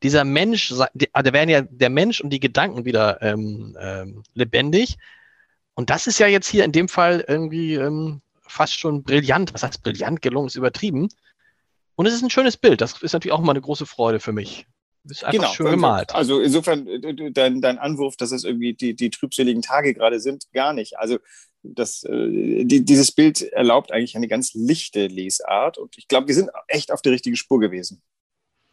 dieser 0.03 0.23
Mensch, 0.23 0.73
ah, 0.73 1.23
da 1.23 1.33
werden 1.33 1.49
ja 1.49 1.61
der 1.61 1.89
Mensch 1.89 2.21
und 2.21 2.29
die 2.29 2.39
Gedanken 2.39 2.85
wieder 2.85 3.21
ähm, 3.21 3.75
ähm, 3.79 4.23
lebendig. 4.33 4.97
Und 5.73 5.89
das 5.89 6.07
ist 6.07 6.19
ja 6.19 6.27
jetzt 6.27 6.47
hier 6.47 6.63
in 6.63 6.71
dem 6.71 6.87
Fall 6.87 7.23
irgendwie 7.27 7.75
ähm, 7.75 8.21
fast 8.41 8.79
schon 8.79 9.03
brillant. 9.03 9.53
Was 9.53 9.63
heißt 9.63 9.83
brillant 9.83 10.21
gelungen, 10.21 10.47
ist 10.47 10.55
übertrieben. 10.55 11.09
Und 11.95 12.05
es 12.05 12.13
ist 12.13 12.23
ein 12.23 12.29
schönes 12.29 12.57
Bild. 12.57 12.81
Das 12.81 13.01
ist 13.01 13.13
natürlich 13.13 13.33
auch 13.33 13.41
mal 13.41 13.51
eine 13.51 13.61
große 13.61 13.85
Freude 13.85 14.19
für 14.19 14.31
mich. 14.31 14.67
Ist 15.09 15.23
einfach 15.23 15.39
genau, 15.39 15.53
schön 15.53 15.71
gemalt. 15.71 16.13
Also 16.13 16.41
insofern 16.41 16.87
äh, 16.87 17.31
dein, 17.31 17.61
dein 17.61 17.77
Anwurf, 17.77 18.17
dass 18.17 18.31
es 18.31 18.43
irgendwie 18.43 18.73
die, 18.73 18.93
die 18.95 19.09
trübseligen 19.09 19.61
Tage 19.61 19.93
gerade 19.93 20.19
sind, 20.19 20.51
gar 20.53 20.73
nicht. 20.73 20.99
Also 20.99 21.17
das, 21.63 22.03
äh, 22.03 22.65
die, 22.65 22.83
dieses 22.83 23.11
Bild 23.11 23.41
erlaubt 23.41 23.91
eigentlich 23.91 24.15
eine 24.15 24.27
ganz 24.27 24.53
lichte 24.53 25.07
Lesart. 25.07 25.77
Und 25.77 25.97
ich 25.97 26.07
glaube, 26.07 26.27
wir 26.27 26.35
sind 26.35 26.49
echt 26.67 26.91
auf 26.91 27.01
der 27.01 27.13
richtigen 27.13 27.35
Spur 27.35 27.59
gewesen. 27.59 28.01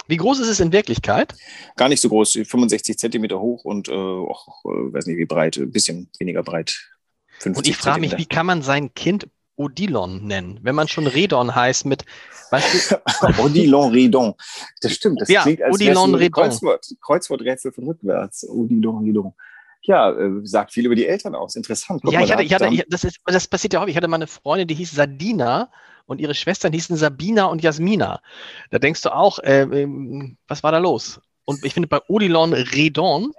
Wie 0.07 0.17
groß 0.17 0.41
ist 0.41 0.49
es 0.49 0.61
in 0.61 0.73
Wirklichkeit? 0.73 1.35
Gar 1.77 1.89
nicht 1.89 2.01
so 2.01 2.09
groß, 2.09 2.33
65 2.45 2.99
Zentimeter 2.99 3.41
hoch 3.41 3.65
und 3.65 3.89
äh, 3.89 3.93
auch, 3.93 4.65
äh, 4.65 4.93
weiß 4.93 5.07
nicht 5.07 5.17
wie 5.17 5.25
breit, 5.25 5.57
ein 5.57 5.71
bisschen 5.71 6.11
weniger 6.19 6.43
breit. 6.43 6.91
Und 7.45 7.67
ich 7.67 7.77
frage 7.77 8.01
mich, 8.01 8.17
wie 8.17 8.27
kann 8.27 8.47
man 8.47 8.63
sein 8.63 8.95
Kind 8.95 9.29
Odilon 9.57 10.27
nennen, 10.27 10.59
wenn 10.63 10.75
man 10.75 10.89
schon 10.89 11.07
Redon 11.07 11.55
heißt 11.55 11.87
mit, 11.87 12.05
weißt 12.51 12.91
du? 12.91 13.43
Odilon 13.43 13.93
Redon. 13.93 14.35
Das 14.81 14.93
stimmt, 14.93 15.21
das 15.21 15.29
ja, 15.29 15.43
klingt 15.43 15.63
als 15.63 15.75
Odilon 15.75 16.15
Redon. 16.15 16.43
Kreuzwort, 16.45 16.87
Kreuzworträtsel 17.01 17.73
von 17.73 17.85
rückwärts. 17.85 18.49
Odilon 18.49 19.05
Redon. 19.05 19.33
Ja, 19.87 20.11
äh, 20.13 20.41
sagt 20.45 20.73
viel 20.73 20.87
über 20.87 20.95
die 20.95 21.07
Eltern 21.07 21.35
aus. 21.35 21.57
Interessant. 21.57 22.01
Guck 22.03 22.13
ja, 22.13 22.21
ich 22.23 22.33
hatte, 22.33 22.43
ich 22.43 22.55
hatte, 22.55 22.69
ich, 22.69 22.85
das, 22.89 23.05
ist, 23.05 23.21
das 23.27 23.47
passiert 23.47 23.75
ja 23.75 23.81
häufig. 23.81 23.93
Ich 23.93 23.97
hatte 23.97 24.09
mal 24.09 24.17
eine 24.17 24.27
Freundin, 24.27 24.67
die 24.67 24.75
hieß 24.75 24.93
Sadina 24.93 25.71
und 26.07 26.21
ihre 26.21 26.35
Schwestern 26.35 26.73
hießen 26.73 26.97
Sabina 26.97 27.47
und 27.47 27.63
Jasmina. 27.63 28.21
Da 28.71 28.79
denkst 28.79 29.03
du 29.03 29.15
auch, 29.15 29.39
äh, 29.41 29.63
ähm, 29.63 30.39
was 30.49 30.63
war 30.63 30.73
da 30.73 30.79
los? 30.79 31.21
Und 31.45 31.65
ich 31.65 31.75
finde 31.75 31.89
bei 31.89 32.01
Odilon 32.09 32.55
Redon, 32.55 33.33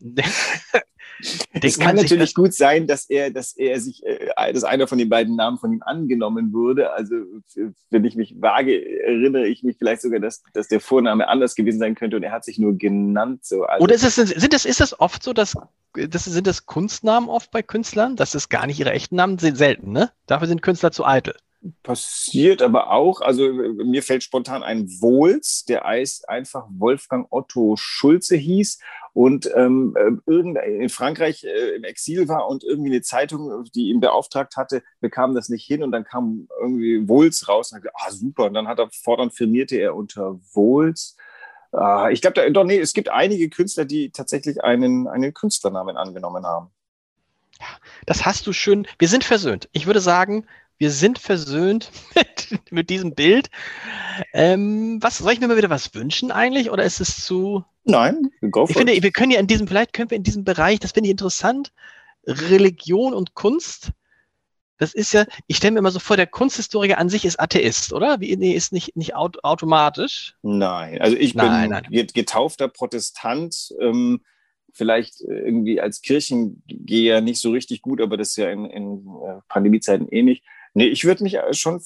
Es 1.62 1.78
kann 1.78 1.96
natürlich 1.96 2.34
gut 2.34 2.54
sein, 2.54 2.86
dass 2.86 3.08
er, 3.08 3.30
dass 3.30 3.56
er 3.56 3.80
sich, 3.80 4.04
äh, 4.04 4.52
dass 4.52 4.64
einer 4.64 4.86
von 4.86 4.98
den 4.98 5.08
beiden 5.08 5.36
Namen 5.36 5.58
von 5.58 5.72
ihm 5.72 5.82
angenommen 5.82 6.52
wurde. 6.52 6.92
Also 6.92 7.16
wenn 7.90 8.04
ich 8.04 8.16
mich 8.16 8.40
vage 8.40 9.02
erinnere, 9.02 9.46
ich 9.46 9.62
mich 9.62 9.76
vielleicht 9.78 10.02
sogar, 10.02 10.20
dass, 10.20 10.42
dass 10.54 10.68
der 10.68 10.80
Vorname 10.80 11.28
anders 11.28 11.54
gewesen 11.54 11.78
sein 11.78 11.94
könnte 11.94 12.16
und 12.16 12.22
er 12.22 12.32
hat 12.32 12.44
sich 12.44 12.58
nur 12.58 12.76
genannt. 12.76 13.44
So. 13.44 13.64
Also, 13.64 13.84
Oder 13.84 13.94
ist 13.94 14.04
es, 14.04 14.14
sind 14.16 14.52
das, 14.52 14.64
ist 14.64 14.80
das 14.80 14.98
oft 14.98 15.22
so, 15.22 15.32
dass 15.32 15.56
das 15.92 16.24
sind 16.24 16.46
das 16.46 16.66
Kunstnamen 16.66 17.28
oft 17.28 17.50
bei 17.50 17.62
Künstlern? 17.62 18.16
Das 18.16 18.34
ist 18.34 18.48
gar 18.48 18.66
nicht 18.66 18.78
ihre 18.78 18.92
echten 18.92 19.16
Namen, 19.16 19.38
sind 19.38 19.56
selten, 19.56 19.92
ne? 19.92 20.10
Dafür 20.26 20.46
sind 20.46 20.62
Künstler 20.62 20.92
zu 20.92 21.04
eitel. 21.04 21.34
Passiert 21.82 22.62
aber 22.62 22.90
auch, 22.90 23.20
also 23.20 23.52
mir 23.52 24.02
fällt 24.02 24.22
spontan 24.22 24.62
ein 24.62 24.88
Wohls, 25.02 25.64
der 25.66 25.84
einfach 25.84 26.66
Wolfgang 26.70 27.26
Otto 27.30 27.76
Schulze 27.76 28.36
hieß 28.36 28.78
und 29.12 29.50
ähm, 29.54 29.96
äh, 30.26 30.30
in 30.30 30.88
Frankreich 30.88 31.44
äh, 31.44 31.76
im 31.76 31.84
Exil 31.84 32.28
war 32.28 32.48
und 32.48 32.64
irgendwie 32.64 32.90
eine 32.90 33.02
Zeitung, 33.02 33.64
die 33.74 33.90
ihn 33.90 34.00
beauftragt 34.00 34.56
hatte, 34.56 34.82
bekam 35.00 35.34
das 35.34 35.48
nicht 35.48 35.64
hin 35.64 35.82
und 35.82 35.92
dann 35.92 36.04
kam 36.04 36.48
irgendwie 36.60 37.08
Wohls 37.08 37.48
raus 37.48 37.70
und 37.70 37.76
hat 37.76 37.82
gesagt, 37.82 37.98
ah 38.00 38.10
super, 38.10 38.44
und 38.44 38.54
dann 38.54 38.68
hat 38.68 38.78
er 38.78 38.88
fortan 38.90 39.30
firmierte 39.30 39.76
er 39.76 39.94
unter 39.94 40.38
Wohls. 40.52 41.16
Äh, 41.72 42.12
ich 42.12 42.20
glaube, 42.20 42.50
doch 42.52 42.64
nee, 42.64 42.78
es 42.78 42.92
gibt 42.92 43.08
einige 43.08 43.48
Künstler, 43.48 43.84
die 43.84 44.10
tatsächlich 44.10 44.62
einen, 44.62 45.08
einen 45.08 45.34
Künstlernamen 45.34 45.96
angenommen 45.96 46.46
haben. 46.46 46.70
Ja, 47.60 47.66
das 48.06 48.24
hast 48.24 48.46
du 48.46 48.52
schön. 48.52 48.86
Wir 48.98 49.08
sind 49.08 49.24
versöhnt. 49.24 49.68
Ich 49.72 49.86
würde 49.86 50.00
sagen, 50.00 50.46
wir 50.80 50.90
sind 50.90 51.18
versöhnt 51.18 51.92
mit, 52.16 52.72
mit 52.72 52.90
diesem 52.90 53.14
Bild. 53.14 53.50
Ähm, 54.32 54.98
was 55.00 55.18
soll 55.18 55.32
ich 55.32 55.40
mir 55.40 55.46
mal 55.46 55.56
wieder 55.56 55.70
was 55.70 55.94
wünschen 55.94 56.32
eigentlich? 56.32 56.70
Oder 56.70 56.84
ist 56.84 57.00
es 57.00 57.24
zu. 57.24 57.64
Nein, 57.84 58.30
go 58.50 58.66
for 58.66 58.70
Ich 58.70 58.76
finde, 58.76 59.02
wir 59.02 59.12
können 59.12 59.30
ja 59.30 59.38
in 59.38 59.46
diesem, 59.46 59.68
vielleicht 59.68 59.92
können 59.92 60.10
wir 60.10 60.16
in 60.16 60.24
diesem 60.24 60.42
Bereich, 60.44 60.80
das 60.80 60.92
finde 60.92 61.08
ich 61.08 61.12
interessant, 61.12 61.72
Religion 62.26 63.14
und 63.14 63.34
Kunst. 63.34 63.90
Das 64.78 64.94
ist 64.94 65.12
ja, 65.12 65.26
ich 65.46 65.58
stelle 65.58 65.72
mir 65.72 65.80
immer 65.80 65.90
so 65.90 65.98
vor, 65.98 66.16
der 66.16 66.26
Kunsthistoriker 66.26 66.96
an 66.96 67.10
sich 67.10 67.26
ist 67.26 67.38
Atheist, 67.38 67.92
oder? 67.92 68.20
Wie, 68.20 68.34
nee, 68.36 68.52
ist 68.52 68.72
nicht, 68.72 68.96
nicht 68.96 69.14
aut 69.14 69.44
automatisch. 69.44 70.34
Nein, 70.40 70.98
also 71.02 71.14
ich 71.14 71.34
nein, 71.34 71.70
bin 71.70 71.90
nein. 71.90 72.06
getaufter 72.14 72.68
Protestant. 72.68 73.74
Ähm, 73.78 74.22
vielleicht 74.72 75.20
irgendwie 75.20 75.80
als 75.80 76.00
Kirchengeher 76.00 77.20
nicht 77.20 77.40
so 77.40 77.50
richtig 77.50 77.82
gut, 77.82 78.00
aber 78.00 78.16
das 78.16 78.28
ist 78.28 78.36
ja 78.36 78.50
in, 78.50 78.64
in 78.66 79.06
äh, 79.26 79.40
Pandemiezeiten 79.48 80.08
ähnlich. 80.08 80.38
Eh 80.38 80.59
Nee, 80.74 80.86
ich 80.86 81.04
würde 81.04 81.22
mich 81.22 81.34
äh, 81.34 81.52
schon 81.52 81.82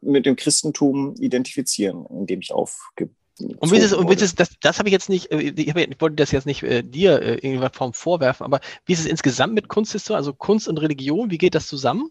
mit 0.00 0.26
dem 0.26 0.36
Christentum 0.36 1.14
identifizieren, 1.18 2.06
in 2.06 2.26
dem 2.26 2.40
ich 2.40 2.52
aufge 2.52 3.10
und 3.38 3.70
wie 3.70 3.76
ist 3.76 3.84
es, 3.84 3.92
und 3.92 4.08
wie 4.08 4.14
ist 4.14 4.22
es, 4.22 4.34
das, 4.34 4.50
das 4.60 4.78
habe 4.78 4.88
ich 4.88 4.92
jetzt 4.92 5.10
nicht, 5.10 5.30
äh, 5.30 5.40
ich, 5.40 5.68
hab, 5.68 5.76
ich 5.76 6.00
wollte 6.00 6.16
das 6.16 6.32
jetzt 6.32 6.46
nicht 6.46 6.62
äh, 6.62 6.82
dir 6.82 7.20
äh, 7.20 7.34
in 7.34 7.50
irgendeiner 7.50 7.72
Form 7.72 7.92
vorwerfen, 7.92 8.44
aber 8.44 8.60
wie 8.86 8.94
ist 8.94 9.00
es 9.00 9.06
insgesamt 9.06 9.52
mit 9.54 9.68
Kunsthistorie, 9.68 10.16
also 10.16 10.32
Kunst 10.32 10.68
und 10.68 10.78
Religion, 10.78 11.30
wie 11.30 11.38
geht 11.38 11.54
das 11.54 11.66
zusammen? 11.66 12.10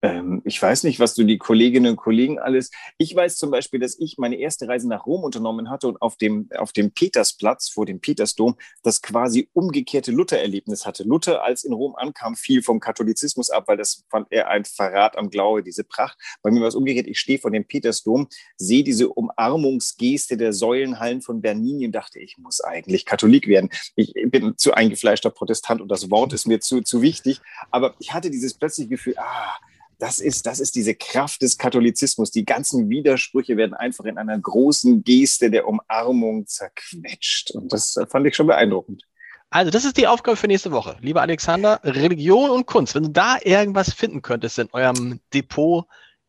Ähm, 0.00 0.42
ich 0.44 0.60
weiß 0.62 0.84
nicht, 0.84 1.00
was 1.00 1.14
du 1.14 1.24
die 1.24 1.38
Kolleginnen 1.38 1.92
und 1.92 1.96
Kollegen 1.96 2.38
alles. 2.38 2.70
Ich 2.98 3.14
weiß 3.14 3.36
zum 3.36 3.50
Beispiel, 3.50 3.80
dass 3.80 3.98
ich 3.98 4.16
meine 4.16 4.36
erste 4.36 4.68
Reise 4.68 4.88
nach 4.88 5.06
Rom 5.06 5.24
unternommen 5.24 5.70
hatte 5.70 5.88
und 5.88 6.00
auf 6.00 6.16
dem, 6.16 6.48
auf 6.56 6.72
dem 6.72 6.92
Petersplatz 6.92 7.68
vor 7.68 7.84
dem 7.84 8.00
Petersdom 8.00 8.56
das 8.82 9.02
quasi 9.02 9.48
umgekehrte 9.54 10.12
Luther-Erlebnis 10.12 10.86
hatte. 10.86 11.02
Luther, 11.02 11.42
als 11.42 11.64
in 11.64 11.72
Rom 11.72 11.96
ankam, 11.96 12.36
fiel 12.36 12.62
vom 12.62 12.78
Katholizismus 12.78 13.50
ab, 13.50 13.64
weil 13.66 13.76
das 13.76 14.04
fand 14.08 14.28
er 14.30 14.48
ein 14.48 14.64
Verrat 14.64 15.18
am 15.18 15.30
Glaube, 15.30 15.64
diese 15.64 15.82
Pracht. 15.82 16.16
Bei 16.42 16.50
mir 16.52 16.60
war 16.60 16.68
es 16.68 16.76
umgekehrt. 16.76 17.08
Ich 17.08 17.18
stehe 17.18 17.40
vor 17.40 17.50
dem 17.50 17.66
Petersdom, 17.66 18.28
sehe 18.56 18.84
diese 18.84 19.08
Umarmungsgeste 19.08 20.36
der 20.36 20.52
Säulenhallen 20.52 21.22
von 21.22 21.40
Bernini 21.40 21.86
und 21.86 21.92
dachte, 21.92 22.20
ich 22.20 22.38
muss 22.38 22.60
eigentlich 22.60 23.04
Katholik 23.04 23.48
werden. 23.48 23.70
Ich 23.96 24.12
bin 24.26 24.56
zu 24.56 24.74
eingefleischter 24.74 25.30
Protestant 25.30 25.80
und 25.80 25.88
das 25.88 26.08
Wort 26.10 26.32
ist 26.32 26.46
mir 26.46 26.60
zu, 26.60 26.82
zu 26.82 27.02
wichtig. 27.02 27.40
Aber 27.72 27.96
ich 27.98 28.14
hatte 28.14 28.30
dieses 28.30 28.54
plötzliche 28.54 28.90
Gefühl, 28.90 29.14
ah, 29.18 29.56
das 29.98 30.20
ist, 30.20 30.46
das 30.46 30.60
ist 30.60 30.76
diese 30.76 30.94
Kraft 30.94 31.42
des 31.42 31.58
Katholizismus. 31.58 32.30
Die 32.30 32.44
ganzen 32.44 32.88
Widersprüche 32.88 33.56
werden 33.56 33.74
einfach 33.74 34.04
in 34.04 34.16
einer 34.16 34.38
großen 34.38 35.02
Geste 35.02 35.50
der 35.50 35.66
Umarmung 35.66 36.46
zerquetscht. 36.46 37.50
Und 37.52 37.72
das 37.72 37.98
fand 38.08 38.26
ich 38.26 38.36
schon 38.36 38.46
beeindruckend. 38.46 39.04
Also, 39.50 39.70
das 39.70 39.84
ist 39.84 39.96
die 39.96 40.06
Aufgabe 40.06 40.36
für 40.36 40.46
nächste 40.46 40.72
Woche. 40.72 40.96
Lieber 41.00 41.22
Alexander, 41.22 41.80
Religion 41.82 42.50
und 42.50 42.66
Kunst. 42.66 42.94
Wenn 42.94 43.04
du 43.04 43.10
da 43.10 43.38
irgendwas 43.42 43.92
finden 43.92 44.22
könntest 44.22 44.58
in 44.58 44.68
eurem 44.72 45.20
Depot 45.32 45.86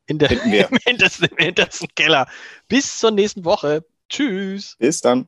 in 0.07 0.17
der, 0.17 0.31
im, 0.31 0.79
hintersten, 0.85 1.27
im 1.37 1.37
hintersten 1.37 1.87
Keller. 1.95 2.27
Bis 2.67 2.97
zur 2.97 3.11
nächsten 3.11 3.45
Woche. 3.45 3.85
Tschüss. 4.09 4.75
Bis 4.79 5.01
dann. 5.01 5.27